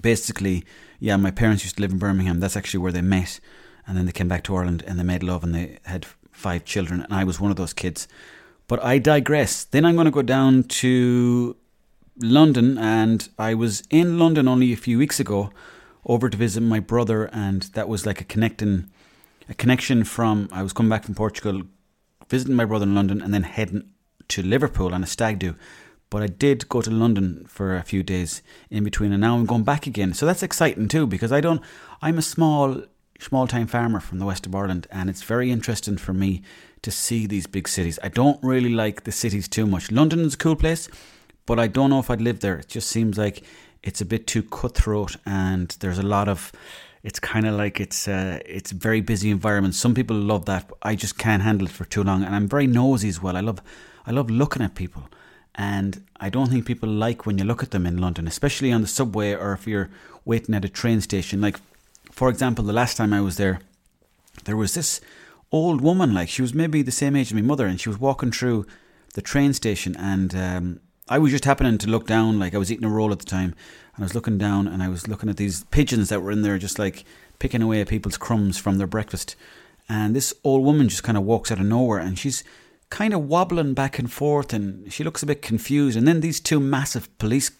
basically, 0.00 0.64
yeah, 0.98 1.18
my 1.18 1.30
parents 1.30 1.62
used 1.62 1.76
to 1.76 1.82
live 1.82 1.92
in 1.92 1.98
Birmingham. 1.98 2.40
That's 2.40 2.56
actually 2.56 2.80
where 2.80 2.92
they 2.92 3.02
met 3.02 3.38
and 3.86 3.96
then 3.96 4.06
they 4.06 4.12
came 4.12 4.28
back 4.28 4.44
to 4.44 4.56
Ireland 4.56 4.84
and 4.86 4.98
they 4.98 5.04
made 5.04 5.22
love 5.22 5.42
and 5.42 5.54
they 5.54 5.78
had 5.84 6.06
five 6.30 6.64
children, 6.64 7.02
and 7.02 7.14
I 7.14 7.24
was 7.24 7.40
one 7.40 7.50
of 7.50 7.56
those 7.56 7.72
kids. 7.72 8.08
But 8.66 8.82
I 8.82 8.98
digress. 8.98 9.64
Then 9.64 9.84
I'm 9.84 9.94
going 9.94 10.06
to 10.06 10.10
go 10.10 10.22
down 10.22 10.64
to 10.64 11.56
London, 12.20 12.78
and 12.78 13.28
I 13.38 13.54
was 13.54 13.82
in 13.90 14.18
London 14.18 14.48
only 14.48 14.72
a 14.72 14.76
few 14.76 14.98
weeks 14.98 15.20
ago 15.20 15.50
over 16.04 16.28
to 16.28 16.36
visit 16.36 16.62
my 16.62 16.80
brother, 16.80 17.28
and 17.32 17.62
that 17.74 17.88
was 17.88 18.06
like 18.06 18.20
a 18.20 18.24
connecting, 18.24 18.90
a 19.48 19.54
connection 19.54 20.04
from. 20.04 20.48
I 20.52 20.62
was 20.62 20.72
coming 20.72 20.90
back 20.90 21.04
from 21.04 21.14
Portugal, 21.14 21.62
visiting 22.28 22.56
my 22.56 22.64
brother 22.64 22.84
in 22.84 22.94
London, 22.94 23.20
and 23.20 23.32
then 23.32 23.42
heading 23.42 23.90
to 24.28 24.42
Liverpool 24.42 24.94
on 24.94 25.02
a 25.02 25.06
stag 25.06 25.38
do. 25.38 25.54
But 26.10 26.22
I 26.22 26.26
did 26.26 26.68
go 26.68 26.82
to 26.82 26.90
London 26.90 27.44
for 27.48 27.76
a 27.76 27.82
few 27.82 28.02
days 28.02 28.42
in 28.70 28.84
between, 28.84 29.12
and 29.12 29.20
now 29.20 29.34
I'm 29.34 29.46
going 29.46 29.64
back 29.64 29.86
again. 29.86 30.12
So 30.12 30.26
that's 30.26 30.42
exciting 30.42 30.88
too, 30.88 31.06
because 31.06 31.32
I 31.32 31.40
don't. 31.40 31.62
I'm 32.00 32.18
a 32.18 32.22
small 32.22 32.82
small 33.22 33.46
time 33.46 33.66
farmer 33.66 34.00
from 34.00 34.18
the 34.18 34.26
west 34.26 34.46
of 34.46 34.54
Ireland, 34.54 34.86
and 34.90 35.08
it's 35.08 35.22
very 35.22 35.50
interesting 35.50 35.96
for 35.96 36.12
me 36.12 36.42
to 36.82 36.90
see 36.90 37.26
these 37.26 37.46
big 37.46 37.68
cities. 37.68 37.98
I 38.02 38.08
don't 38.08 38.42
really 38.42 38.70
like 38.70 39.04
the 39.04 39.12
cities 39.12 39.48
too 39.48 39.66
much. 39.66 39.90
London 39.90 40.20
is 40.20 40.34
a 40.34 40.38
cool 40.38 40.56
place, 40.56 40.88
but 41.46 41.58
I 41.58 41.68
don't 41.68 41.90
know 41.90 42.00
if 42.00 42.10
I'd 42.10 42.20
live 42.20 42.40
there. 42.40 42.56
It 42.56 42.68
just 42.68 42.88
seems 42.88 43.16
like 43.16 43.42
it's 43.82 44.00
a 44.00 44.04
bit 44.04 44.26
too 44.26 44.42
cutthroat, 44.42 45.16
and 45.24 45.68
there's 45.80 45.98
a 45.98 46.02
lot 46.02 46.28
of. 46.28 46.52
It's 47.04 47.18
kind 47.18 47.46
of 47.48 47.54
like 47.54 47.80
it's 47.80 48.06
uh, 48.06 48.38
it's 48.46 48.70
a 48.70 48.76
very 48.76 49.00
busy 49.00 49.30
environment. 49.30 49.74
Some 49.74 49.94
people 49.94 50.16
love 50.16 50.44
that. 50.44 50.70
I 50.82 50.94
just 50.94 51.18
can't 51.18 51.42
handle 51.42 51.66
it 51.66 51.72
for 51.72 51.84
too 51.84 52.04
long, 52.04 52.22
and 52.22 52.34
I'm 52.34 52.48
very 52.48 52.66
nosy 52.66 53.08
as 53.08 53.20
well. 53.20 53.36
I 53.36 53.40
love 53.40 53.60
I 54.06 54.10
love 54.12 54.30
looking 54.30 54.62
at 54.62 54.74
people. 54.74 55.04
And 55.54 56.04
I 56.18 56.30
don't 56.30 56.48
think 56.48 56.64
people 56.64 56.88
like 56.88 57.26
when 57.26 57.36
you 57.38 57.44
look 57.44 57.62
at 57.62 57.72
them 57.72 57.86
in 57.86 57.98
London, 57.98 58.26
especially 58.26 58.72
on 58.72 58.80
the 58.80 58.86
subway 58.86 59.34
or 59.34 59.52
if 59.52 59.66
you're 59.66 59.90
waiting 60.24 60.54
at 60.54 60.64
a 60.64 60.68
train 60.68 61.00
station. 61.00 61.40
Like 61.40 61.60
for 62.12 62.28
example, 62.28 62.64
the 62.64 62.72
last 62.72 62.96
time 62.96 63.12
I 63.12 63.22
was 63.22 63.36
there, 63.38 63.60
there 64.44 64.56
was 64.56 64.74
this 64.74 65.00
old 65.50 65.80
woman, 65.80 66.14
like 66.14 66.28
she 66.28 66.42
was 66.42 66.54
maybe 66.54 66.82
the 66.82 66.92
same 66.92 67.16
age 67.16 67.28
as 67.28 67.34
my 67.34 67.42
mother, 67.42 67.66
and 67.66 67.80
she 67.80 67.88
was 67.88 67.98
walking 67.98 68.30
through 68.30 68.66
the 69.14 69.22
train 69.22 69.52
station, 69.54 69.96
and 69.96 70.34
um, 70.34 70.80
I 71.08 71.18
was 71.18 71.32
just 71.32 71.46
happening 71.46 71.78
to 71.78 71.90
look 71.90 72.06
down, 72.06 72.38
like 72.38 72.54
I 72.54 72.58
was 72.58 72.70
eating 72.70 72.84
a 72.84 72.90
roll 72.90 73.12
at 73.12 73.18
the 73.18 73.24
time, 73.24 73.54
and 73.94 74.02
I 74.02 74.06
was 74.06 74.14
looking 74.14 74.38
down, 74.38 74.68
and 74.68 74.82
I 74.82 74.88
was 74.88 75.08
looking 75.08 75.28
at 75.28 75.38
these 75.38 75.64
pigeons 75.64 76.10
that 76.10 76.22
were 76.22 76.30
in 76.30 76.42
there, 76.42 76.58
just 76.58 76.78
like 76.78 77.04
picking 77.38 77.62
away 77.62 77.80
at 77.80 77.88
people's 77.88 78.18
crumbs 78.18 78.58
from 78.58 78.78
their 78.78 78.86
breakfast, 78.86 79.34
and 79.88 80.14
this 80.14 80.34
old 80.44 80.64
woman 80.64 80.88
just 80.88 81.02
kind 81.02 81.18
of 81.18 81.24
walks 81.24 81.50
out 81.50 81.60
of 81.60 81.66
nowhere, 81.66 81.98
and 81.98 82.18
she's 82.18 82.44
kind 82.90 83.14
of 83.14 83.26
wobbling 83.26 83.72
back 83.72 83.98
and 83.98 84.12
forth, 84.12 84.52
and 84.52 84.92
she 84.92 85.02
looks 85.02 85.22
a 85.22 85.26
bit 85.26 85.40
confused, 85.40 85.96
and 85.96 86.06
then 86.06 86.20
these 86.20 86.40
two 86.40 86.60
massive 86.60 87.08
police 87.18 87.50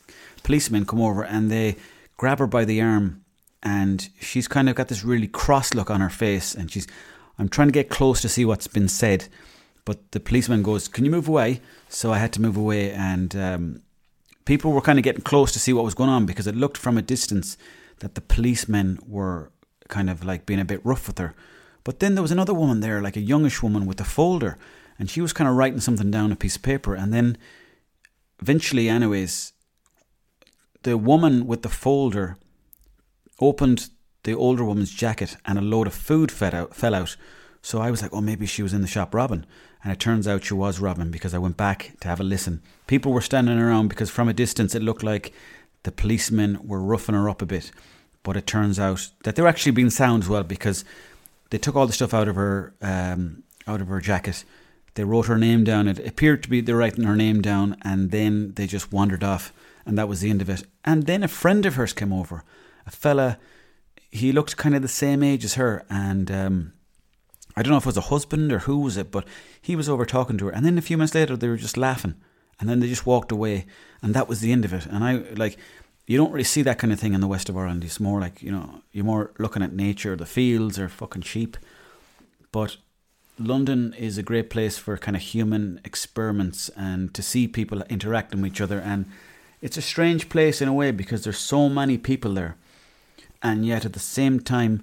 policemen 0.43 0.85
come 0.85 1.01
over, 1.01 1.23
and 1.23 1.51
they 1.51 1.77
grab 2.19 2.38
her 2.38 2.47
by 2.47 2.67
the 2.67 2.81
arm 2.81 3.21
and 3.62 4.09
she's 4.20 4.48
kind 4.48 4.68
of 4.68 4.75
got 4.75 4.88
this 4.88 5.05
really 5.05 5.29
cross 5.29 5.75
look 5.75 5.90
on 5.90 6.01
her 6.01 6.11
face 6.11 6.55
and 6.55 6.70
she's 6.70 6.87
I'm 7.38 7.48
trying 7.48 7.68
to 7.68 7.72
get 7.72 7.88
close 7.88 8.20
to 8.22 8.29
see 8.29 8.44
what's 8.44 8.66
been 8.66 8.88
said 8.88 9.29
but 9.85 10.12
the 10.12 10.20
policeman 10.20 10.62
goes 10.62 10.88
can 10.88 11.05
you 11.05 11.11
move 11.11 11.29
away 11.29 11.61
so 11.88 12.12
I 12.12 12.18
had 12.18 12.33
to 12.35 12.42
move 12.42 12.57
away 12.57 12.90
and 12.92 13.35
um, 13.37 13.83
people 14.44 14.72
were 14.72 14.81
kind 14.81 14.98
of 14.98 15.05
getting 15.05 15.22
close 15.22 15.53
to 15.53 15.59
see 15.59 15.72
what 15.72 15.85
was 15.85 15.94
going 15.94 16.11
on 16.11 16.27
because 16.27 16.46
it 16.46 16.57
looked 16.57 16.77
from 16.77 16.98
a 16.98 17.03
distance 17.03 17.57
that 18.01 18.14
the 18.14 18.20
policemen 18.20 18.98
were 19.07 19.51
kind 19.88 20.11
of 20.11 20.25
like 20.25 20.46
being 20.46 20.61
a 20.61 20.64
bit 20.64 20.85
rough 20.85 21.07
with 21.07 21.18
her. 21.18 21.35
But 21.85 22.01
then 22.01 22.14
there 22.14 22.22
was 22.22 22.33
another 22.33 22.55
woman 22.55 22.81
there 22.81 23.01
like 23.01 23.16
a 23.16 23.20
youngish 23.20 23.62
woman 23.62 23.87
with 23.87 24.01
a 24.01 24.05
folder 24.05 24.57
and 24.98 25.11
she 25.11 25.20
was 25.20 25.33
kind 25.33 25.48
of 25.48 25.57
writing 25.57 25.81
something 25.81 26.11
down 26.11 26.33
a 26.33 26.37
piece 26.37 26.57
of 26.57 26.62
paper 26.62 26.94
and 26.94 27.12
then 27.12 27.38
eventually 28.40 28.88
anyways 28.88 29.53
the 30.83 30.98
woman 30.98 31.46
with 31.46 31.62
the 31.62 31.68
folder 31.68 32.37
opened 33.42 33.90
the 34.24 34.35
older 34.35 34.64
woman's 34.64 34.92
jacket 34.92 35.37
and 35.44 35.59
a 35.59 35.62
load 35.62 35.87
of 35.87 35.94
food 35.94 36.31
fell 36.31 36.55
out, 36.55 36.74
fell 36.74 36.94
out. 36.94 37.16
So 37.61 37.81
I 37.81 37.90
was 37.90 38.02
like, 38.02 38.12
oh, 38.12 38.20
maybe 38.20 38.46
she 38.46 38.62
was 38.62 38.72
in 38.72 38.83
the 38.83 38.88
shop 38.88 39.14
robbing. 39.14 39.44
And 39.85 39.92
it 39.92 39.98
turns 39.98 40.28
out 40.28 40.44
she 40.44 40.55
was 40.55 40.81
robbing 40.81 41.11
because 41.11 41.35
I 41.35 41.38
went 41.38 41.57
back 41.57 41.92
to 42.00 42.09
have 42.09 42.20
a 42.20 42.24
listen. 42.24 42.62
People 42.87 43.12
were 43.12 43.20
standing 43.20 43.59
around 43.59 43.88
because 43.88 44.11
from 44.11 44.28
a 44.28 44.33
distance 44.33 44.74
it 44.74 44.83
looked 44.83 45.02
like 45.02 45.33
the 45.83 45.92
policemen 45.92 46.59
were 46.62 46.81
roughing 46.81 47.16
her 47.16 47.28
up 47.28 47.42
a 47.42 47.46
bit. 47.46 47.72
But 48.22 48.37
it 48.37 48.46
turns 48.46 48.78
out 48.78 49.11
that 49.24 49.35
they 49.35 49.42
were 49.42 49.48
actually 49.48 49.72
being 49.72 49.90
sound 49.90 50.22
as 50.22 50.28
well 50.28 50.44
because 50.44 50.85
they 51.50 51.59
took 51.59 51.74
all 51.74 51.88
the 51.88 51.92
stuff 51.92 52.14
out 52.14 52.28
of 52.28 52.37
her 52.37 52.72
um, 52.81 53.42
out 53.66 53.81
of 53.81 53.88
her 53.88 54.00
jacket. 54.00 54.44
They 54.94 55.05
wrote 55.05 55.26
her 55.26 55.38
name 55.38 55.64
down. 55.64 55.88
It 55.88 56.07
appeared 56.07 56.42
to 56.44 56.48
be 56.48 56.61
they 56.61 56.72
were 56.72 56.78
writing 56.78 57.05
her 57.05 57.16
name 57.16 57.40
down, 57.40 57.76
and 57.83 58.11
then 58.11 58.52
they 58.55 58.66
just 58.66 58.92
wandered 58.92 59.24
off, 59.24 59.52
and 59.85 59.98
that 59.98 60.09
was 60.09 60.20
the 60.20 60.31
end 60.31 60.42
of 60.42 60.50
it. 60.50 60.64
And 60.85 61.07
then 61.07 61.22
a 61.24 61.28
friend 61.28 61.66
of 61.66 61.74
hers 61.74 61.92
came 61.92 62.12
over 62.12 62.44
a 62.87 62.90
fella. 62.90 63.38
He 64.11 64.33
looked 64.33 64.57
kind 64.57 64.75
of 64.75 64.83
the 64.83 64.88
same 64.88 65.23
age 65.23 65.45
as 65.45 65.55
her, 65.55 65.85
and 65.88 66.31
um, 66.31 66.73
I 67.57 67.62
don't 67.62 67.71
know 67.71 67.79
if 67.79 67.85
it 67.85 67.87
was 67.87 67.97
a 67.97 68.03
husband 68.03 68.53
or 68.53 68.61
who 68.61 68.79
was 68.79 68.97
it, 68.97 69.11
but 69.11 69.27
he 69.61 69.77
was 69.77 69.88
over 69.88 70.05
talking 70.05 70.38
to 70.38 70.47
her. 70.47 70.53
And 70.53 70.64
then 70.64 70.79
a 70.79 70.83
few 70.83 70.97
minutes 70.97 71.14
later, 71.14 71.37
they 71.37 71.49
were 71.49 71.57
just 71.57 71.77
laughing, 71.77 72.14
and 72.61 72.68
then 72.68 72.81
they 72.81 72.88
just 72.88 73.07
walked 73.07 73.33
away, 73.33 73.66
and 74.03 74.14
that 74.14 74.29
was 74.29 74.40
the 74.40 74.53
end 74.53 74.64
of 74.64 74.73
it. 74.73 74.87
And 74.87 75.05
I 75.05 75.16
like, 75.37 75.57
you 76.07 76.18
don't 76.18 76.33
really 76.33 76.45
see 76.45 76.62
that 76.62 76.79
kind 76.79 76.92
of 76.92 77.01
thing 77.01 77.14
in 77.14 77.21
the 77.21 77.29
west 77.29 77.49
of 77.49 77.57
Ireland. 77.57 77.85
It's 77.85 78.01
more 78.01 78.21
like 78.21 78.42
you 78.42 78.51
know, 78.51 78.83
you're 78.92 79.05
more 79.05 79.33
looking 79.38 79.62
at 79.62 79.73
nature, 79.73 80.16
the 80.16 80.27
fields 80.27 80.79
or 80.79 80.88
fucking 80.88 81.23
sheep. 81.23 81.57
But 82.51 82.77
London 83.38 83.95
is 83.95 84.18
a 84.18 84.23
great 84.23 84.51
place 84.51 84.79
for 84.79 84.97
kind 84.99 85.16
of 85.16 85.23
human 85.23 85.81
experiments 85.85 86.71
and 86.77 87.14
to 87.14 87.23
see 87.23 87.49
people 87.49 87.83
interacting 87.88 88.42
with 88.42 88.53
each 88.53 88.61
other. 88.61 88.79
And 88.79 89.07
it's 89.61 89.77
a 89.77 89.83
strange 89.83 90.29
place 90.29 90.61
in 90.61 90.68
a 90.68 90.75
way 90.75 90.90
because 90.90 91.25
there's 91.25 91.38
so 91.38 91.68
many 91.68 91.97
people 91.97 92.35
there 92.35 92.57
and 93.42 93.66
yet 93.66 93.85
at 93.85 93.92
the 93.92 94.00
same 94.00 94.40
time, 94.40 94.83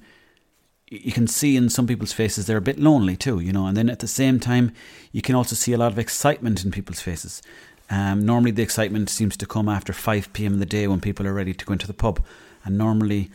you 0.90 1.12
can 1.12 1.28
see 1.28 1.56
in 1.56 1.70
some 1.70 1.88
people's 1.88 2.14
faces 2.14 2.46
they're 2.46 2.58
a 2.58 2.62
bit 2.62 2.80
lonely 2.80 3.16
too, 3.16 3.40
you 3.40 3.54
know. 3.54 3.68
And 3.68 3.78
then 3.78 3.90
at 3.90 4.00
the 4.00 4.08
same 4.08 4.40
time, 4.40 4.72
you 5.12 5.22
can 5.22 5.36
also 5.36 5.56
see 5.56 5.74
a 5.74 5.78
lot 5.78 5.92
of 5.92 6.00
excitement 6.00 6.66
in 6.66 6.72
people's 6.72 7.00
faces. 7.00 7.42
Um, 7.90 8.26
normally, 8.26 8.52
the 8.52 8.64
excitement 8.64 9.10
seems 9.10 9.36
to 9.38 9.46
come 9.46 9.68
after 9.68 9.94
5 9.94 10.34
p.m. 10.34 10.54
in 10.54 10.60
the 10.60 10.66
day 10.66 10.88
when 10.88 11.02
people 11.02 11.28
are 11.28 11.34
ready 11.34 11.54
to 11.54 11.66
go 11.66 11.74
into 11.74 11.88
the 11.88 11.94
pub. 11.94 12.24
And 12.64 12.78
normally, 12.78 13.32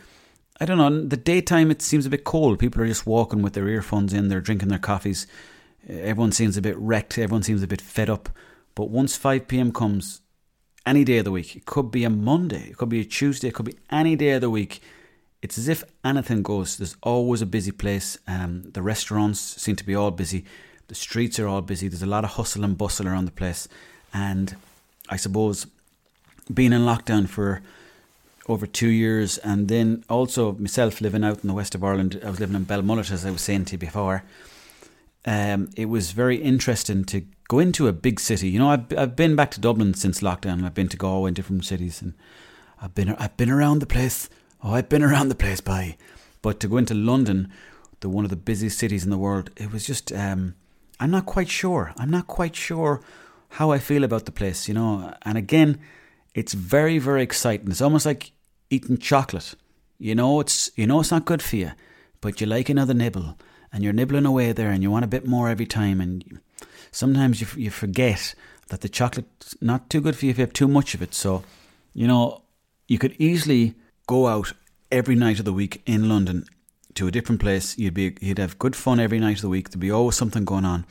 I 0.61 0.65
don't 0.65 0.77
know, 0.77 1.05
the 1.05 1.17
daytime 1.17 1.71
it 1.71 1.81
seems 1.81 2.05
a 2.05 2.09
bit 2.09 2.23
cold. 2.23 2.59
People 2.59 2.81
are 2.81 2.87
just 2.87 3.05
walking 3.05 3.41
with 3.41 3.53
their 3.53 3.67
earphones 3.67 4.13
in, 4.13 4.29
they're 4.29 4.41
drinking 4.41 4.69
their 4.69 4.79
coffees. 4.79 5.27
Everyone 5.87 6.31
seems 6.31 6.57
a 6.57 6.61
bit 6.61 6.77
wrecked, 6.77 7.17
everyone 7.17 7.43
seems 7.43 7.63
a 7.63 7.67
bit 7.67 7.81
fed 7.81 8.09
up. 8.09 8.29
But 8.75 8.89
once 8.89 9.17
5 9.17 9.47
p.m. 9.47 9.71
comes, 9.71 10.21
any 10.85 11.03
day 11.03 11.17
of 11.17 11.25
the 11.25 11.31
week, 11.31 11.55
it 11.55 11.65
could 11.65 11.91
be 11.91 12.03
a 12.03 12.09
Monday, 12.09 12.69
it 12.69 12.77
could 12.77 12.89
be 12.89 13.01
a 13.01 13.05
Tuesday, 13.05 13.49
it 13.49 13.53
could 13.53 13.65
be 13.65 13.77
any 13.89 14.15
day 14.15 14.31
of 14.31 14.41
the 14.41 14.49
week, 14.49 14.81
it's 15.41 15.57
as 15.57 15.67
if 15.67 15.83
anything 16.03 16.41
goes. 16.41 16.77
There's 16.77 16.95
always 17.03 17.41
a 17.41 17.45
busy 17.45 17.71
place. 17.71 18.17
Um, 18.27 18.63
the 18.71 18.81
restaurants 18.81 19.39
seem 19.39 19.75
to 19.75 19.83
be 19.83 19.95
all 19.95 20.11
busy. 20.11 20.45
The 20.87 20.95
streets 20.95 21.39
are 21.39 21.47
all 21.47 21.61
busy. 21.61 21.87
There's 21.87 22.01
a 22.03 22.07
lot 22.07 22.23
of 22.23 22.31
hustle 22.31 22.63
and 22.63 22.77
bustle 22.77 23.07
around 23.07 23.25
the 23.25 23.31
place. 23.31 23.67
And 24.13 24.55
I 25.09 25.17
suppose 25.17 25.67
being 26.53 26.73
in 26.73 26.81
lockdown 26.81 27.27
for 27.27 27.61
over 28.47 28.67
two 28.67 28.89
years, 28.89 29.37
and 29.39 29.67
then 29.67 30.03
also 30.09 30.53
myself 30.53 31.01
living 31.01 31.23
out 31.23 31.41
in 31.41 31.47
the 31.47 31.53
west 31.53 31.73
of 31.73 31.83
Ireland. 31.83 32.19
I 32.23 32.29
was 32.29 32.39
living 32.39 32.55
in 32.55 32.65
Belmullet, 32.65 33.11
as 33.11 33.25
I 33.25 33.31
was 33.31 33.41
saying 33.41 33.65
to 33.65 33.71
you 33.73 33.77
before. 33.77 34.23
Um, 35.25 35.69
it 35.75 35.85
was 35.85 36.11
very 36.11 36.37
interesting 36.37 37.03
to 37.05 37.25
go 37.47 37.57
into 37.57 37.87
a 37.87 37.93
big 37.93 38.19
city. 38.19 38.49
You 38.49 38.59
know, 38.59 38.69
I've 38.69 38.97
I've 38.97 39.15
been 39.15 39.35
back 39.35 39.51
to 39.51 39.59
Dublin 39.59 39.95
since 39.95 40.21
lockdown. 40.21 40.63
I've 40.63 40.75
been 40.75 40.89
to 40.89 40.97
Galway 40.97 41.29
and 41.29 41.35
different 41.35 41.65
cities, 41.65 42.01
and 42.01 42.13
I've 42.81 42.93
been 42.93 43.15
I've 43.15 43.35
been 43.35 43.49
around 43.49 43.79
the 43.79 43.87
place. 43.87 44.29
Oh, 44.65 44.73
I've 44.73 44.89
been 44.89 45.03
around 45.03 45.29
the 45.29 45.35
place, 45.35 45.61
by. 45.61 45.95
But 46.41 46.59
to 46.59 46.67
go 46.67 46.77
into 46.77 46.95
London, 46.95 47.51
the 47.99 48.09
one 48.09 48.23
of 48.23 48.31
the 48.31 48.35
busiest 48.35 48.79
cities 48.79 49.03
in 49.03 49.11
the 49.11 49.17
world, 49.17 49.51
it 49.55 49.71
was 49.71 49.85
just. 49.85 50.11
Um, 50.11 50.55
I'm 50.99 51.11
not 51.11 51.27
quite 51.27 51.49
sure. 51.49 51.93
I'm 51.97 52.09
not 52.09 52.25
quite 52.25 52.55
sure 52.55 52.99
how 53.49 53.71
I 53.71 53.77
feel 53.77 54.03
about 54.03 54.25
the 54.25 54.31
place. 54.31 54.67
You 54.67 54.73
know, 54.73 55.13
and 55.21 55.37
again, 55.37 55.79
it's 56.33 56.55
very 56.55 56.97
very 56.97 57.21
exciting. 57.21 57.69
It's 57.69 57.79
almost 57.79 58.07
like 58.07 58.31
eating 58.71 58.97
chocolate. 58.97 59.53
You 59.99 60.15
know, 60.15 60.39
it's 60.39 60.71
you 60.75 60.87
know 60.87 60.99
it's 60.99 61.11
not 61.11 61.25
good 61.25 61.43
for 61.43 61.57
you, 61.57 61.73
but 62.19 62.41
you 62.41 62.47
like 62.47 62.67
another 62.67 62.95
nibble, 62.95 63.37
and 63.71 63.83
you're 63.83 63.93
nibbling 63.93 64.25
away 64.25 64.51
there, 64.51 64.71
and 64.71 64.81
you 64.81 64.89
want 64.89 65.05
a 65.05 65.15
bit 65.15 65.27
more 65.27 65.47
every 65.47 65.67
time, 65.67 66.01
and 66.01 66.39
sometimes 66.91 67.39
you 67.39 67.47
you 67.55 67.69
forget 67.69 68.33
that 68.69 68.81
the 68.81 68.89
chocolate's 68.89 69.55
not 69.61 69.91
too 69.91 70.01
good 70.01 70.15
for 70.15 70.25
you 70.25 70.31
if 70.31 70.39
you 70.39 70.43
have 70.43 70.53
too 70.53 70.67
much 70.67 70.95
of 70.95 71.03
it. 71.03 71.13
So, 71.13 71.43
you 71.93 72.07
know, 72.07 72.41
you 72.87 72.97
could 72.97 73.15
easily 73.19 73.75
go 74.07 74.27
out 74.27 74.53
every 74.91 75.15
night 75.15 75.39
of 75.39 75.45
the 75.45 75.53
week 75.53 75.81
in 75.85 76.09
London 76.09 76.45
to 76.95 77.07
a 77.07 77.11
different 77.11 77.41
place. 77.41 77.77
You'd 77.77 77.93
be 77.93 78.15
you'd 78.21 78.39
have 78.39 78.59
good 78.59 78.75
fun 78.75 78.99
every 78.99 79.19
night 79.19 79.37
of 79.37 79.41
the 79.41 79.49
week. 79.49 79.69
There'd 79.69 79.79
be 79.79 79.91
always 79.91 80.15
something 80.15 80.45
going 80.45 80.65
on, 80.65 80.85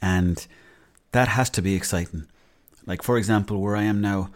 and 0.00 0.46
that 1.12 1.28
has 1.28 1.50
to 1.50 1.62
be 1.62 1.74
exciting. 1.74 2.26
Like 2.86 3.02
for 3.02 3.18
example, 3.18 3.60
where 3.60 3.76
I 3.76 3.82
am 3.82 4.00
now, 4.00 4.30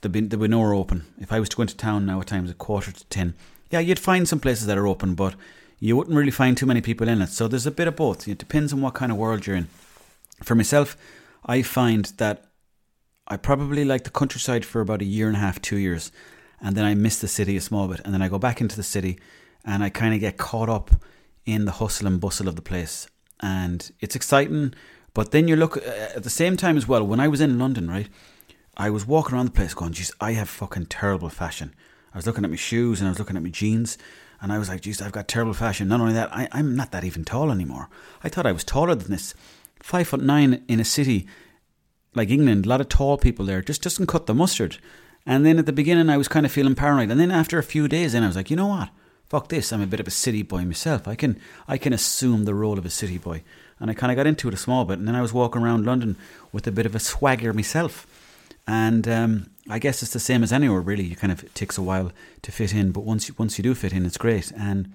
there'd 0.00 0.12
be 0.12 0.48
nowhere 0.48 0.74
open. 0.74 1.04
If 1.18 1.32
I 1.32 1.40
was 1.40 1.48
to 1.50 1.56
go 1.56 1.62
into 1.62 1.76
town 1.76 2.06
now 2.06 2.20
at 2.20 2.26
times 2.26 2.50
a 2.50 2.54
quarter 2.54 2.92
to 2.92 3.04
ten, 3.06 3.34
yeah, 3.70 3.80
you'd 3.80 3.98
find 3.98 4.28
some 4.28 4.40
places 4.40 4.66
that 4.66 4.78
are 4.78 4.86
open, 4.86 5.14
but 5.14 5.34
you 5.78 5.96
wouldn't 5.96 6.16
really 6.16 6.30
find 6.30 6.56
too 6.56 6.66
many 6.66 6.80
people 6.80 7.08
in 7.08 7.20
it. 7.20 7.28
So 7.28 7.48
there's 7.48 7.66
a 7.66 7.72
bit 7.72 7.88
of 7.88 7.96
both. 7.96 8.28
It 8.28 8.38
depends 8.38 8.72
on 8.72 8.80
what 8.80 8.94
kind 8.94 9.10
of 9.10 9.18
world 9.18 9.46
you're 9.46 9.56
in. 9.56 9.68
For 10.42 10.54
myself, 10.54 10.96
I 11.44 11.62
find 11.62 12.04
that 12.18 12.44
I 13.26 13.36
probably 13.36 13.84
like 13.84 14.04
the 14.04 14.10
countryside 14.10 14.64
for 14.64 14.80
about 14.80 15.02
a 15.02 15.06
year 15.06 15.26
and 15.26 15.36
a 15.36 15.40
half, 15.40 15.60
two 15.60 15.76
years 15.76 16.12
and 16.62 16.76
then 16.76 16.84
I 16.84 16.94
miss 16.94 17.20
the 17.20 17.28
city 17.28 17.56
a 17.56 17.60
small 17.60 17.88
bit, 17.88 18.00
and 18.04 18.14
then 18.14 18.22
I 18.22 18.28
go 18.28 18.38
back 18.38 18.60
into 18.60 18.76
the 18.76 18.82
city, 18.82 19.18
and 19.64 19.82
I 19.82 19.90
kind 19.90 20.14
of 20.14 20.20
get 20.20 20.38
caught 20.38 20.68
up 20.68 20.90
in 21.44 21.64
the 21.64 21.72
hustle 21.72 22.06
and 22.06 22.20
bustle 22.20 22.48
of 22.48 22.56
the 22.56 22.62
place, 22.62 23.06
and 23.40 23.90
it's 24.00 24.16
exciting. 24.16 24.74
But 25.14 25.32
then 25.32 25.48
you 25.48 25.56
look 25.56 25.76
uh, 25.76 25.80
at 26.16 26.22
the 26.22 26.30
same 26.30 26.56
time 26.56 26.76
as 26.76 26.88
well. 26.88 27.06
When 27.06 27.20
I 27.20 27.28
was 27.28 27.40
in 27.40 27.58
London, 27.58 27.90
right, 27.90 28.08
I 28.76 28.88
was 28.88 29.06
walking 29.06 29.34
around 29.34 29.46
the 29.46 29.52
place 29.52 29.74
going, 29.74 29.92
"Geez, 29.92 30.12
I 30.20 30.32
have 30.32 30.48
fucking 30.48 30.86
terrible 30.86 31.28
fashion." 31.28 31.74
I 32.14 32.18
was 32.18 32.26
looking 32.26 32.44
at 32.44 32.50
my 32.50 32.56
shoes 32.56 33.00
and 33.00 33.08
I 33.08 33.10
was 33.10 33.18
looking 33.18 33.36
at 33.36 33.42
my 33.42 33.50
jeans, 33.50 33.98
and 34.40 34.52
I 34.52 34.58
was 34.58 34.68
like, 34.68 34.82
"Geez, 34.82 35.02
I've 35.02 35.12
got 35.12 35.28
terrible 35.28 35.54
fashion." 35.54 35.88
Not 35.88 36.00
only 36.00 36.14
that, 36.14 36.32
I, 36.32 36.48
I'm 36.52 36.76
not 36.76 36.92
that 36.92 37.04
even 37.04 37.24
tall 37.24 37.50
anymore. 37.50 37.88
I 38.22 38.28
thought 38.28 38.46
I 38.46 38.52
was 38.52 38.64
taller 38.64 38.94
than 38.94 39.10
this. 39.10 39.34
Five 39.82 40.08
foot 40.08 40.22
nine 40.22 40.64
in 40.68 40.78
a 40.78 40.84
city 40.84 41.26
like 42.14 42.30
England, 42.30 42.66
a 42.66 42.68
lot 42.68 42.80
of 42.80 42.88
tall 42.88 43.16
people 43.16 43.46
there 43.46 43.62
just 43.62 43.82
doesn't 43.82 44.06
cut 44.06 44.26
the 44.26 44.34
mustard. 44.34 44.78
And 45.24 45.46
then 45.46 45.58
at 45.58 45.66
the 45.66 45.72
beginning, 45.72 46.10
I 46.10 46.16
was 46.16 46.28
kind 46.28 46.44
of 46.44 46.52
feeling 46.52 46.74
paranoid. 46.74 47.10
And 47.10 47.20
then 47.20 47.30
after 47.30 47.58
a 47.58 47.62
few 47.62 47.88
days, 47.88 48.12
then 48.12 48.22
I 48.22 48.26
was 48.26 48.36
like, 48.36 48.50
you 48.50 48.56
know 48.56 48.66
what? 48.66 48.90
Fuck 49.28 49.48
this. 49.48 49.72
I'm 49.72 49.80
a 49.80 49.86
bit 49.86 50.00
of 50.00 50.06
a 50.06 50.10
city 50.10 50.42
boy 50.42 50.64
myself. 50.64 51.08
I 51.08 51.14
can 51.14 51.40
I 51.66 51.78
can 51.78 51.92
assume 51.92 52.44
the 52.44 52.54
role 52.54 52.78
of 52.78 52.84
a 52.84 52.90
city 52.90 53.18
boy. 53.18 53.42
And 53.80 53.90
I 53.90 53.94
kind 53.94 54.12
of 54.12 54.16
got 54.16 54.26
into 54.26 54.48
it 54.48 54.54
a 54.54 54.58
small 54.58 54.84
bit. 54.84 54.98
And 54.98 55.08
then 55.08 55.14
I 55.14 55.22
was 55.22 55.32
walking 55.32 55.62
around 55.62 55.86
London 55.86 56.16
with 56.52 56.66
a 56.66 56.72
bit 56.72 56.86
of 56.86 56.94
a 56.94 57.00
swagger 57.00 57.52
myself. 57.52 58.06
And 58.66 59.08
um, 59.08 59.50
I 59.68 59.78
guess 59.78 60.02
it's 60.02 60.12
the 60.12 60.20
same 60.20 60.42
as 60.42 60.52
anywhere, 60.52 60.80
really. 60.80 61.04
You 61.04 61.16
kind 61.16 61.32
of 61.32 61.42
it 61.44 61.54
takes 61.54 61.78
a 61.78 61.82
while 61.82 62.12
to 62.42 62.52
fit 62.52 62.74
in, 62.74 62.92
but 62.92 63.04
once 63.04 63.28
you, 63.28 63.34
once 63.38 63.58
you 63.58 63.62
do 63.62 63.74
fit 63.74 63.92
in, 63.92 64.04
it's 64.04 64.18
great. 64.18 64.52
And 64.52 64.92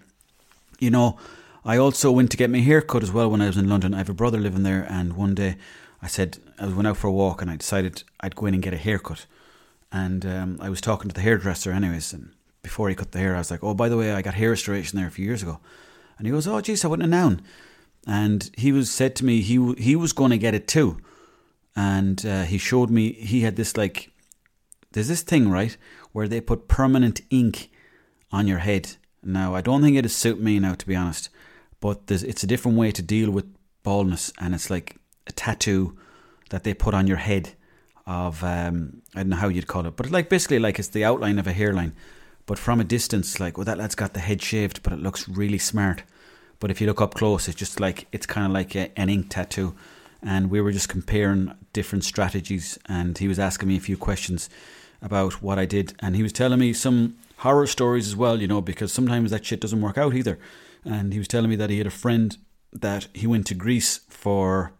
you 0.79 0.89
know, 0.89 1.17
I 1.65 1.77
also 1.77 2.11
went 2.11 2.31
to 2.31 2.37
get 2.37 2.49
my 2.49 2.59
hair 2.59 2.81
cut 2.81 3.03
as 3.03 3.11
well 3.11 3.29
when 3.29 3.41
I 3.41 3.47
was 3.47 3.57
in 3.57 3.69
London. 3.69 3.93
I 3.93 3.97
have 3.97 4.09
a 4.09 4.13
brother 4.13 4.37
living 4.37 4.63
there, 4.63 4.85
and 4.89 5.13
one 5.13 5.35
day 5.35 5.57
I 6.01 6.07
said 6.07 6.37
I 6.59 6.67
went 6.67 6.87
out 6.87 6.97
for 6.97 7.07
a 7.07 7.11
walk, 7.11 7.41
and 7.41 7.49
I 7.49 7.55
decided 7.55 8.03
I'd 8.19 8.35
go 8.35 8.45
in 8.45 8.53
and 8.53 8.63
get 8.63 8.73
a 8.73 8.77
haircut. 8.77 9.25
And 9.91 10.25
um, 10.25 10.57
I 10.61 10.69
was 10.69 10.81
talking 10.81 11.09
to 11.09 11.15
the 11.15 11.21
hairdresser, 11.21 11.71
anyways. 11.71 12.13
And 12.13 12.33
before 12.61 12.89
he 12.89 12.95
cut 12.95 13.11
the 13.11 13.19
hair, 13.19 13.35
I 13.35 13.39
was 13.39 13.51
like, 13.51 13.63
"Oh, 13.63 13.73
by 13.73 13.89
the 13.89 13.97
way, 13.97 14.13
I 14.13 14.21
got 14.21 14.33
hair 14.33 14.49
restoration 14.49 14.97
there 14.97 15.07
a 15.07 15.11
few 15.11 15.25
years 15.25 15.41
ago." 15.41 15.59
And 16.17 16.27
he 16.27 16.31
goes, 16.31 16.47
"Oh, 16.47 16.59
geez, 16.61 16.83
I 16.83 16.87
wouldn't 16.87 17.11
have 17.11 17.21
known." 17.23 17.41
And 18.05 18.49
he 18.57 18.71
was 18.71 18.91
said 18.91 19.15
to 19.17 19.25
me 19.25 19.41
he 19.41 19.73
he 19.77 19.95
was 19.95 20.13
going 20.13 20.31
to 20.31 20.37
get 20.37 20.53
it 20.53 20.67
too, 20.67 20.97
and 21.75 22.25
uh, 22.25 22.43
he 22.43 22.57
showed 22.57 22.89
me 22.89 23.13
he 23.13 23.41
had 23.41 23.55
this 23.55 23.75
like 23.77 24.11
there's 24.91 25.09
this 25.09 25.21
thing 25.21 25.49
right 25.49 25.77
where 26.11 26.27
they 26.27 26.41
put 26.41 26.67
permanent 26.67 27.21
ink 27.29 27.69
on 28.31 28.47
your 28.47 28.59
head. 28.59 28.95
Now 29.23 29.55
I 29.55 29.61
don't 29.61 29.81
think 29.81 29.97
it'd 29.97 30.11
suit 30.11 30.39
me 30.39 30.59
now 30.59 30.75
to 30.75 30.87
be 30.87 30.95
honest, 30.95 31.29
but 31.79 32.01
it's 32.09 32.43
a 32.43 32.47
different 32.47 32.77
way 32.77 32.91
to 32.91 33.01
deal 33.01 33.29
with 33.31 33.45
baldness, 33.83 34.31
and 34.39 34.55
it's 34.55 34.69
like 34.69 34.97
a 35.27 35.31
tattoo 35.31 35.97
that 36.49 36.63
they 36.63 36.73
put 36.73 36.93
on 36.93 37.07
your 37.07 37.17
head 37.17 37.53
of 38.07 38.41
um, 38.43 39.01
I 39.13 39.19
don't 39.19 39.29
know 39.29 39.35
how 39.35 39.49
you'd 39.49 39.67
call 39.67 39.85
it, 39.85 39.97
but 39.97 40.09
like 40.09 40.29
basically 40.29 40.59
like 40.59 40.79
it's 40.79 40.87
the 40.87 41.03
outline 41.03 41.37
of 41.37 41.45
a 41.45 41.53
hairline, 41.53 41.93
but 42.45 42.57
from 42.57 42.79
a 42.79 42.85
distance, 42.85 43.39
like 43.39 43.57
well 43.57 43.65
that 43.65 43.77
lad's 43.77 43.95
got 43.95 44.13
the 44.13 44.21
head 44.21 44.41
shaved, 44.41 44.81
but 44.81 44.93
it 44.93 44.99
looks 44.99 45.27
really 45.27 45.57
smart. 45.57 46.03
But 46.59 46.71
if 46.71 46.81
you 46.81 46.87
look 46.87 47.01
up 47.01 47.13
close, 47.13 47.47
it's 47.47 47.57
just 47.57 47.79
like 47.79 48.07
it's 48.11 48.25
kind 48.25 48.47
of 48.47 48.53
like 48.53 48.75
a, 48.75 48.97
an 48.97 49.09
ink 49.09 49.29
tattoo. 49.29 49.75
And 50.23 50.49
we 50.49 50.61
were 50.61 50.71
just 50.71 50.89
comparing 50.89 51.53
different 51.73 52.03
strategies, 52.03 52.79
and 52.87 53.17
he 53.17 53.27
was 53.27 53.37
asking 53.37 53.69
me 53.69 53.77
a 53.77 53.81
few 53.81 53.97
questions 53.97 54.49
about 55.01 55.43
what 55.43 55.59
I 55.59 55.65
did, 55.65 55.93
and 55.99 56.15
he 56.15 56.23
was 56.23 56.33
telling 56.33 56.59
me 56.59 56.73
some 56.73 57.17
horror 57.39 57.67
stories 57.67 58.07
as 58.07 58.15
well, 58.15 58.41
you 58.41 58.47
know, 58.47 58.61
because 58.61 58.91
sometimes 58.91 59.29
that 59.29 59.45
shit 59.45 59.61
doesn't 59.61 59.81
work 59.81 59.97
out 59.97 60.15
either. 60.15 60.39
And 60.83 61.13
he 61.13 61.19
was 61.19 61.27
telling 61.27 61.51
me 61.51 61.55
that 61.57 61.69
he 61.69 61.77
had 61.77 61.85
a 61.85 61.91
friend 61.91 62.35
that 62.73 63.07
he 63.13 63.27
went 63.27 63.45
to 63.47 63.53
Greece 63.53 63.99
for 64.09 64.73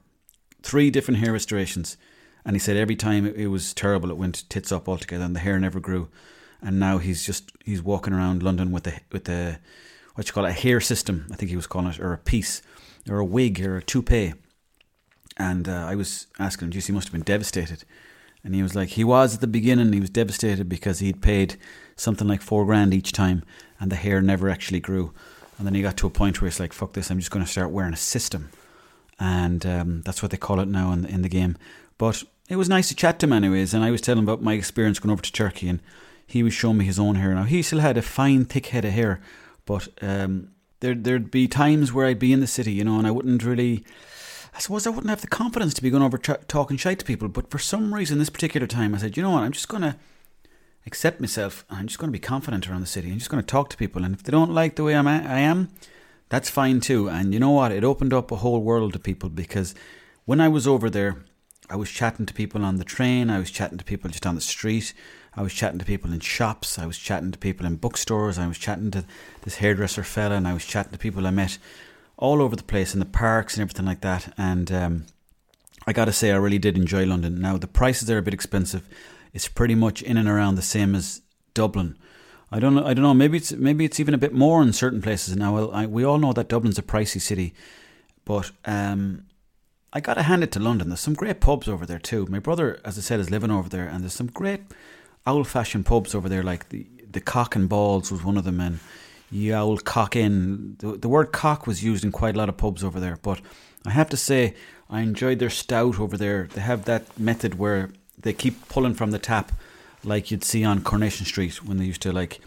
three 0.63 0.90
different 0.90 1.20
hair 1.20 1.34
restorations 1.34 1.98
and 2.47 2.55
he 2.55 2.60
said 2.60 2.77
every 2.77 2.95
time 2.95 3.27
it, 3.27 3.36
it 3.36 3.47
was 3.47 3.73
terrible, 3.73 4.10
it 4.10 4.17
went 4.17 4.49
tits 4.49 4.71
up 4.71 4.88
altogether, 4.88 5.25
and 5.25 5.36
the 5.36 5.41
hair 5.41 5.60
never 5.60 5.81
grew. 5.81 6.07
And 6.62 6.79
now 6.79 6.97
he's 6.97 7.23
just 7.23 7.51
he's 7.63 7.83
walking 7.83 8.13
around 8.13 8.41
London 8.41 8.71
with 8.71 8.86
the 8.86 8.99
with 9.12 9.25
the 9.25 9.60
what 10.15 10.27
you 10.27 10.33
call 10.33 10.45
it, 10.45 10.49
a 10.49 10.53
hair 10.53 10.81
system, 10.81 11.27
I 11.31 11.36
think 11.36 11.51
he 11.51 11.55
was 11.55 11.67
calling 11.67 11.89
it, 11.89 11.99
or 11.99 12.13
a 12.13 12.17
piece, 12.17 12.63
or 13.07 13.19
a 13.19 13.25
wig, 13.25 13.62
or 13.62 13.77
a 13.77 13.83
toupee. 13.83 14.33
And 15.38 15.69
uh, 15.69 15.86
I 15.88 15.93
was 15.93 16.25
asking 16.39 16.67
him, 16.67 16.71
geez, 16.71 16.88
he 16.88 16.93
must 16.93 17.10
have 17.10 17.13
been 17.13 17.21
devastated. 17.21 17.83
And 18.43 18.55
he 18.55 18.63
was 18.63 18.73
like, 18.73 18.89
he 18.89 19.03
was 19.03 19.36
at 19.36 19.41
the 19.41 19.47
beginning, 19.47 19.93
he 19.93 19.99
was 19.99 20.10
devastated 20.10 20.67
because 20.67 20.97
he'd 20.99 21.21
paid 21.21 21.57
something 21.95 22.27
like 22.27 22.41
four 22.41 22.65
grand 22.65 22.93
each 22.95 23.12
time 23.12 23.43
and 23.79 23.91
the 23.91 23.95
hair 23.95 24.19
never 24.21 24.49
actually 24.49 24.79
grew. 24.79 25.13
And 25.57 25.67
then 25.67 25.75
he 25.75 25.83
got 25.83 25.97
to 25.97 26.07
a 26.07 26.12
point 26.12 26.41
where 26.41 26.49
he's 26.49 26.60
like, 26.60 26.73
fuck 26.73 26.93
this, 26.93 27.12
I'm 27.12 27.19
just 27.19 27.29
going 27.29 27.45
to 27.45 27.51
start 27.51 27.69
wearing 27.69 27.93
a 27.93 27.97
system. 27.97 28.49
And 29.19 29.65
um, 29.65 30.01
that's 30.01 30.23
what 30.23 30.31
they 30.31 30.38
call 30.38 30.60
it 30.60 30.67
now 30.67 30.91
in 30.93 31.01
the, 31.01 31.10
in 31.10 31.21
the 31.21 31.29
game. 31.29 31.57
But 31.97 32.23
it 32.47 32.55
was 32.55 32.69
nice 32.69 32.88
to 32.89 32.95
chat 32.95 33.19
to 33.19 33.25
him 33.25 33.33
anyways, 33.33 33.73
and 33.73 33.83
I 33.83 33.91
was 33.91 34.01
telling 34.01 34.19
him 34.19 34.29
about 34.29 34.43
my 34.43 34.53
experience 34.53 34.99
going 34.99 35.12
over 35.12 35.21
to 35.21 35.31
Turkey, 35.31 35.67
and 35.67 35.81
he 36.25 36.43
was 36.43 36.53
showing 36.53 36.77
me 36.77 36.86
his 36.86 36.99
own 36.99 37.15
hair. 37.15 37.33
Now 37.33 37.43
he 37.43 37.62
still 37.62 37.79
had 37.79 37.97
a 37.97 38.01
fine, 38.01 38.45
thick 38.45 38.67
head 38.67 38.86
of 38.86 38.91
hair, 38.91 39.21
but 39.65 39.88
um, 40.01 40.49
there 40.79 40.95
there'd 40.95 41.31
be 41.31 41.47
times 41.47 41.91
where 41.91 42.05
I'd 42.07 42.19
be 42.19 42.33
in 42.33 42.39
the 42.39 42.47
city, 42.47 42.73
you 42.73 42.83
know, 42.83 42.97
and 42.97 43.07
I 43.07 43.12
wouldn't 43.12 43.43
really. 43.43 43.83
I 44.53 44.60
suppose 44.60 44.88
I 44.88 44.89
wouldn't 44.89 45.10
have 45.12 45.21
the 45.21 45.27
confidence 45.27 45.75
to 45.75 45.83
be 45.83 45.91
going 45.91 46.01
over 46.01 46.17
tra- 46.17 46.39
talking 46.47 46.77
shite 46.77 46.97
to 46.99 47.05
people, 47.05 47.27
but 47.27 47.51
for 47.51 47.60
some 47.60 47.93
reason, 47.93 48.17
this 48.17 48.31
particular 48.31 48.65
time, 48.65 48.95
I 48.95 48.97
said, 48.97 49.15
you 49.15 49.21
know 49.21 49.29
what, 49.29 49.43
I'm 49.43 49.51
just 49.51 49.67
going 49.67 49.83
to 49.83 49.95
accept 50.88 51.21
myself, 51.21 51.63
and 51.69 51.77
I'm 51.77 51.88
just 51.88 51.99
going 51.99 52.07
to 52.07 52.17
be 52.17 52.19
confident 52.19 52.67
around 52.67 52.81
the 52.81 52.88
city. 52.88 53.12
I'm 53.12 53.19
just 53.19 53.29
going 53.29 53.43
to 53.43 53.45
talk 53.45 53.69
to 53.69 53.77
people, 53.77 54.03
and 54.03 54.15
if 54.15 54.23
they 54.23 54.31
don't 54.31 54.51
like 54.53 54.75
the 54.75 54.83
way 54.83 54.95
I'm 54.95 55.07
at, 55.07 55.29
I 55.29 55.39
am, 55.39 55.69
that's 56.29 56.49
fine 56.49 56.79
too. 56.79 57.07
And 57.07 57.36
you 57.36 57.39
know 57.39 57.51
what, 57.51 57.71
it 57.71 57.83
opened 57.83 58.13
up 58.13 58.31
a 58.31 58.38
whole 58.38 58.62
world 58.62 58.93
to 58.93 58.99
people 58.99 59.29
because 59.29 59.75
when 60.25 60.41
I 60.41 60.47
was 60.47 60.65
over 60.65 60.89
there, 60.89 61.17
I 61.69 61.75
was 61.75 61.89
chatting 61.89 62.25
to 62.25 62.34
people 62.34 62.63
on 62.63 62.77
the 62.77 62.86
train, 62.86 63.30
I 63.30 63.39
was 63.39 63.51
chatting 63.51 63.77
to 63.77 63.84
people 63.84 64.10
just 64.10 64.25
on 64.25 64.36
the 64.36 64.41
street, 64.41 64.93
I 65.36 65.41
was 65.41 65.53
chatting 65.53 65.80
to 65.80 65.86
people 65.86 66.13
in 66.13 66.19
shops, 66.21 66.80
I 66.80 66.86
was 66.86 66.97
chatting 66.97 67.32
to 67.32 67.38
people 67.38 67.65
in 67.65 67.75
bookstores, 67.75 68.38
I 68.38 68.47
was 68.47 68.58
chatting 68.58 68.89
to 68.91 69.06
this 69.41 69.56
hairdresser 69.56 70.03
fella, 70.03 70.36
and 70.36 70.47
I 70.47 70.53
was 70.53 70.65
chatting 70.65 70.93
to 70.93 70.97
people 70.97 71.27
I 71.27 71.32
met 71.32 71.58
all 72.17 72.41
over 72.41 72.56
the 72.56 72.63
place 72.63 72.93
in 72.93 72.99
the 72.99 73.06
parks 73.06 73.56
and 73.56 73.62
everything 73.62 73.86
like 73.86 74.01
that. 74.01 74.34
And 74.38 74.71
um, 74.71 75.06
I 75.86 75.93
got 75.93 76.06
to 76.06 76.13
say, 76.13 76.32
I 76.32 76.38
really 76.38 76.58
did 76.58 76.77
enjoy 76.77 77.06
London. 77.06 77.39
Now, 77.39 77.58
the 77.58 77.67
prices 77.67 78.10
are 78.10 78.17
a 78.17 78.23
bit 78.23 78.34
expensive. 78.34 78.88
It's 79.34 79.47
pretty 79.47 79.75
much 79.75 80.01
in 80.01 80.17
and 80.17 80.27
around 80.27 80.56
the 80.56 80.62
same 80.62 80.95
as 80.95 81.21
Dublin. 81.53 81.97
I 82.51 82.60
don't 82.60 82.75
know. 82.75 82.86
I 82.86 82.93
don't 82.93 83.03
know. 83.03 83.13
Maybe 83.13 83.38
it's 83.38 83.51
maybe 83.51 83.84
it's 83.84 83.99
even 83.99 84.13
a 84.13 84.17
bit 84.17 84.34
more 84.34 84.63
in 84.63 84.71
certain 84.71 85.01
places. 85.01 85.36
Now, 85.36 85.69
I, 85.69 85.86
we 85.86 86.06
all 86.06 86.17
know 86.17 86.32
that 86.32 86.47
Dublin's 86.47 86.80
a 86.80 86.82
pricey 86.82 87.19
city, 87.19 87.53
but 88.23 88.51
um, 88.63 89.25
I 89.93 90.00
got 90.00 90.15
to 90.15 90.23
hand 90.23 90.43
it 90.43 90.52
to 90.54 90.60
London. 90.60 90.89
There's 90.89 91.00
some 91.00 91.13
great 91.13 91.39
pubs 91.39 91.67
over 91.67 91.86
there 91.86 92.00
too. 92.00 92.26
My 92.30 92.39
brother, 92.39 92.80
as 92.84 92.97
I 92.97 93.02
said, 93.02 93.19
is 93.19 93.32
living 93.32 93.52
over 93.52 93.69
there, 93.69 93.88
and 93.88 94.02
there's 94.02 94.13
some 94.13 94.28
great 94.28 94.62
old-fashioned 95.26 95.86
pubs 95.86 96.13
over 96.13 96.30
there. 96.30 96.43
Like 96.43 96.69
the 96.69 96.86
the 97.10 97.21
Cock 97.21 97.56
and 97.56 97.69
Balls 97.69 98.12
was 98.12 98.23
one 98.23 98.38
of 98.38 98.43
them, 98.43 98.60
and 98.60 98.80
old 99.54 99.86
Cock 99.86 100.15
Inn. 100.15 100.76
The, 100.80 100.97
the 100.97 101.10
word 101.10 101.32
cock 101.32 101.65
was 101.65 101.84
used 101.84 102.04
in 102.04 102.12
quite 102.12 102.36
a 102.36 102.38
lot 102.38 102.50
of 102.50 102.58
pubs 102.58 102.84
over 102.84 103.00
there. 103.00 103.17
But 103.21 103.41
I 103.86 103.91
have 103.91 104.10
to 104.10 104.17
say, 104.17 104.56
I 104.89 105.02
enjoyed 105.02 105.39
their 105.39 105.50
stout 105.50 106.00
over 106.00 106.17
there. 106.17 106.47
They 106.54 106.62
have 106.62 106.86
that 106.86 107.17
method 107.17 107.58
where 107.58 107.89
they 108.19 108.34
keep 108.34 108.67
pulling 108.67 108.93
from 108.93 109.12
the 109.12 109.19
tap 109.19 109.52
like 110.04 110.32
you'd 110.32 110.43
see 110.43 110.63
on 110.63 110.82
Coronation 110.82 111.26
Street 111.26 111.63
when 111.63 111.78
they 111.78 111.86
used 111.86 112.02
to 112.02 112.12
like 112.12 112.39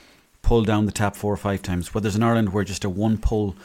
pull 0.43 0.63
down 0.63 0.87
the 0.87 0.93
tap 0.93 1.17
four 1.17 1.33
or 1.33 1.39
five 1.39 1.63
times. 1.63 1.89
But 1.89 2.03
there's 2.03 2.17
in 2.17 2.23
Ireland 2.23 2.53
where 2.53 2.65
just 2.65 2.85
a 2.85 2.91
one 2.91 3.19
pull 3.19 3.57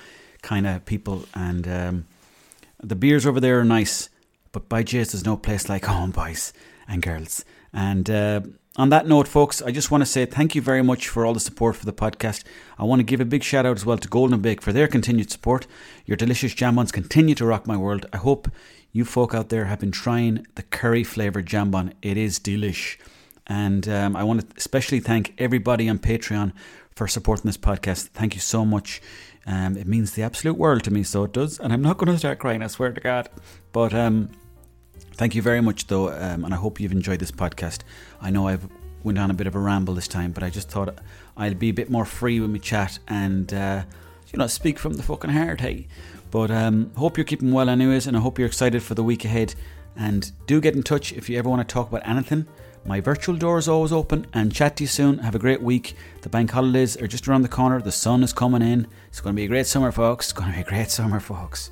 kind 0.41 0.65
of 0.65 0.85
people, 0.85 1.25
and 1.33 1.67
um, 1.67 2.05
the 2.87 2.95
beers 2.95 3.25
over 3.25 3.39
there 3.39 3.59
are 3.59 3.65
nice. 3.65 4.09
But 4.51 4.69
by 4.69 4.83
Jays, 4.83 5.11
there's 5.11 5.25
no 5.25 5.37
place 5.37 5.67
like 5.67 5.85
home, 5.85 6.11
boys 6.11 6.53
and 6.87 7.01
girls. 7.01 7.43
And 7.73 8.09
uh, 8.09 8.41
on 8.77 8.89
that 8.89 9.07
note, 9.07 9.27
folks, 9.27 9.61
I 9.61 9.71
just 9.71 9.91
want 9.91 10.01
to 10.01 10.05
say 10.05 10.25
thank 10.25 10.55
you 10.55 10.61
very 10.61 10.81
much 10.81 11.09
for 11.09 11.25
all 11.25 11.33
the 11.33 11.39
support 11.39 11.75
for 11.75 11.85
the 11.85 11.93
podcast. 11.93 12.43
I 12.77 12.83
want 12.83 12.99
to 12.99 13.03
give 13.03 13.19
a 13.19 13.25
big 13.25 13.43
shout 13.43 13.65
out 13.65 13.75
as 13.75 13.85
well 13.85 13.97
to 13.97 14.07
Golden 14.07 14.39
Bake 14.41 14.61
for 14.61 14.71
their 14.71 14.87
continued 14.87 15.31
support. 15.31 15.67
Your 16.05 16.15
delicious 16.15 16.53
jam 16.53 16.75
buns 16.75 16.91
continue 16.91 17.35
to 17.35 17.45
rock 17.45 17.67
my 17.67 17.75
world. 17.75 18.05
I 18.13 18.17
hope 18.17 18.49
you 18.91 19.03
folk 19.03 19.33
out 19.33 19.49
there 19.49 19.65
have 19.65 19.79
been 19.79 19.91
trying 19.91 20.47
the 20.55 20.63
curry 20.63 21.03
flavoured 21.03 21.47
jam 21.47 21.71
bun. 21.71 21.93
It 22.01 22.15
is 22.15 22.39
delish. 22.39 22.97
And 23.47 23.87
um, 23.89 24.15
I 24.15 24.23
want 24.23 24.41
to 24.41 24.47
especially 24.57 24.99
thank 24.99 25.33
everybody 25.37 25.89
on 25.89 25.99
Patreon 25.99 26.53
for 26.95 27.07
supporting 27.07 27.45
this 27.45 27.57
podcast. 27.57 28.07
Thank 28.09 28.35
you 28.35 28.41
so 28.41 28.65
much. 28.65 29.01
Um, 29.45 29.75
it 29.77 29.85
means 29.85 30.13
the 30.13 30.23
absolute 30.23 30.57
world 30.57 30.83
to 30.85 30.91
me, 30.91 31.03
so 31.03 31.25
it 31.25 31.33
does. 31.33 31.59
And 31.59 31.73
I'm 31.73 31.81
not 31.81 31.97
going 31.97 32.11
to 32.11 32.17
start 32.17 32.39
crying, 32.39 32.63
I 32.63 32.67
swear 32.67 32.91
to 32.93 33.01
God. 33.01 33.29
But 33.73 33.93
um, 33.93 34.29
Thank 35.15 35.33
you 35.33 35.41
very 35.41 35.61
much, 35.61 35.87
though, 35.87 36.09
um, 36.09 36.43
and 36.43 36.53
I 36.53 36.57
hope 36.57 36.79
you've 36.79 36.91
enjoyed 36.91 37.19
this 37.19 37.31
podcast. 37.31 37.83
I 38.21 38.31
know 38.31 38.49
I've 38.49 38.67
went 39.03 39.17
on 39.17 39.31
a 39.31 39.33
bit 39.33 39.47
of 39.47 39.55
a 39.55 39.59
ramble 39.59 39.93
this 39.93 40.09
time, 40.09 40.33
but 40.33 40.43
I 40.43 40.49
just 40.49 40.69
thought 40.69 40.99
I'll 41.37 41.53
be 41.53 41.69
a 41.69 41.73
bit 41.73 41.89
more 41.89 42.03
free 42.03 42.41
when 42.41 42.51
we 42.51 42.59
chat 42.59 42.99
and 43.07 43.53
uh, 43.53 43.83
you 44.33 44.39
know 44.39 44.47
speak 44.47 44.77
from 44.77 44.95
the 44.95 45.03
fucking 45.03 45.29
heart, 45.29 45.61
hey. 45.61 45.87
But 46.31 46.51
um, 46.51 46.91
hope 46.97 47.17
you're 47.17 47.23
keeping 47.23 47.53
well, 47.53 47.69
anyways, 47.69 48.07
and 48.07 48.17
I 48.17 48.19
hope 48.19 48.37
you're 48.37 48.47
excited 48.47 48.83
for 48.83 48.93
the 48.93 49.03
week 49.03 49.23
ahead. 49.23 49.55
And 49.95 50.29
do 50.47 50.59
get 50.59 50.75
in 50.75 50.83
touch 50.83 51.13
if 51.13 51.29
you 51.29 51.39
ever 51.39 51.49
want 51.49 51.65
to 51.65 51.73
talk 51.73 51.87
about 51.87 52.05
anything. 52.05 52.45
My 52.87 53.01
virtual 53.01 53.35
door 53.35 53.57
is 53.57 53.67
always 53.67 53.91
open, 53.91 54.27
and 54.31 54.53
chat 54.53 54.77
to 54.77 54.83
you 54.83 54.87
soon. 54.87 55.17
Have 55.17 55.33
a 55.33 55.39
great 55.39 55.61
week. 55.61 55.95
The 56.21 56.29
bank 56.29 56.51
holidays 56.51 56.95
are 57.01 57.07
just 57.07 57.27
around 57.27 57.41
the 57.41 57.47
corner. 57.47 57.81
The 57.81 57.91
sun 57.91 58.21
is 58.21 58.31
coming 58.31 58.61
in. 58.61 58.85
It's 59.07 59.21
going 59.21 59.33
to 59.33 59.37
be 59.37 59.45
a 59.45 59.47
great 59.47 59.65
summer, 59.65 59.91
folks. 59.91 60.27
It's 60.27 60.33
going 60.33 60.51
to 60.51 60.55
be 60.55 60.61
a 60.61 60.65
great 60.65 60.91
summer, 60.91 61.19
folks. 61.19 61.71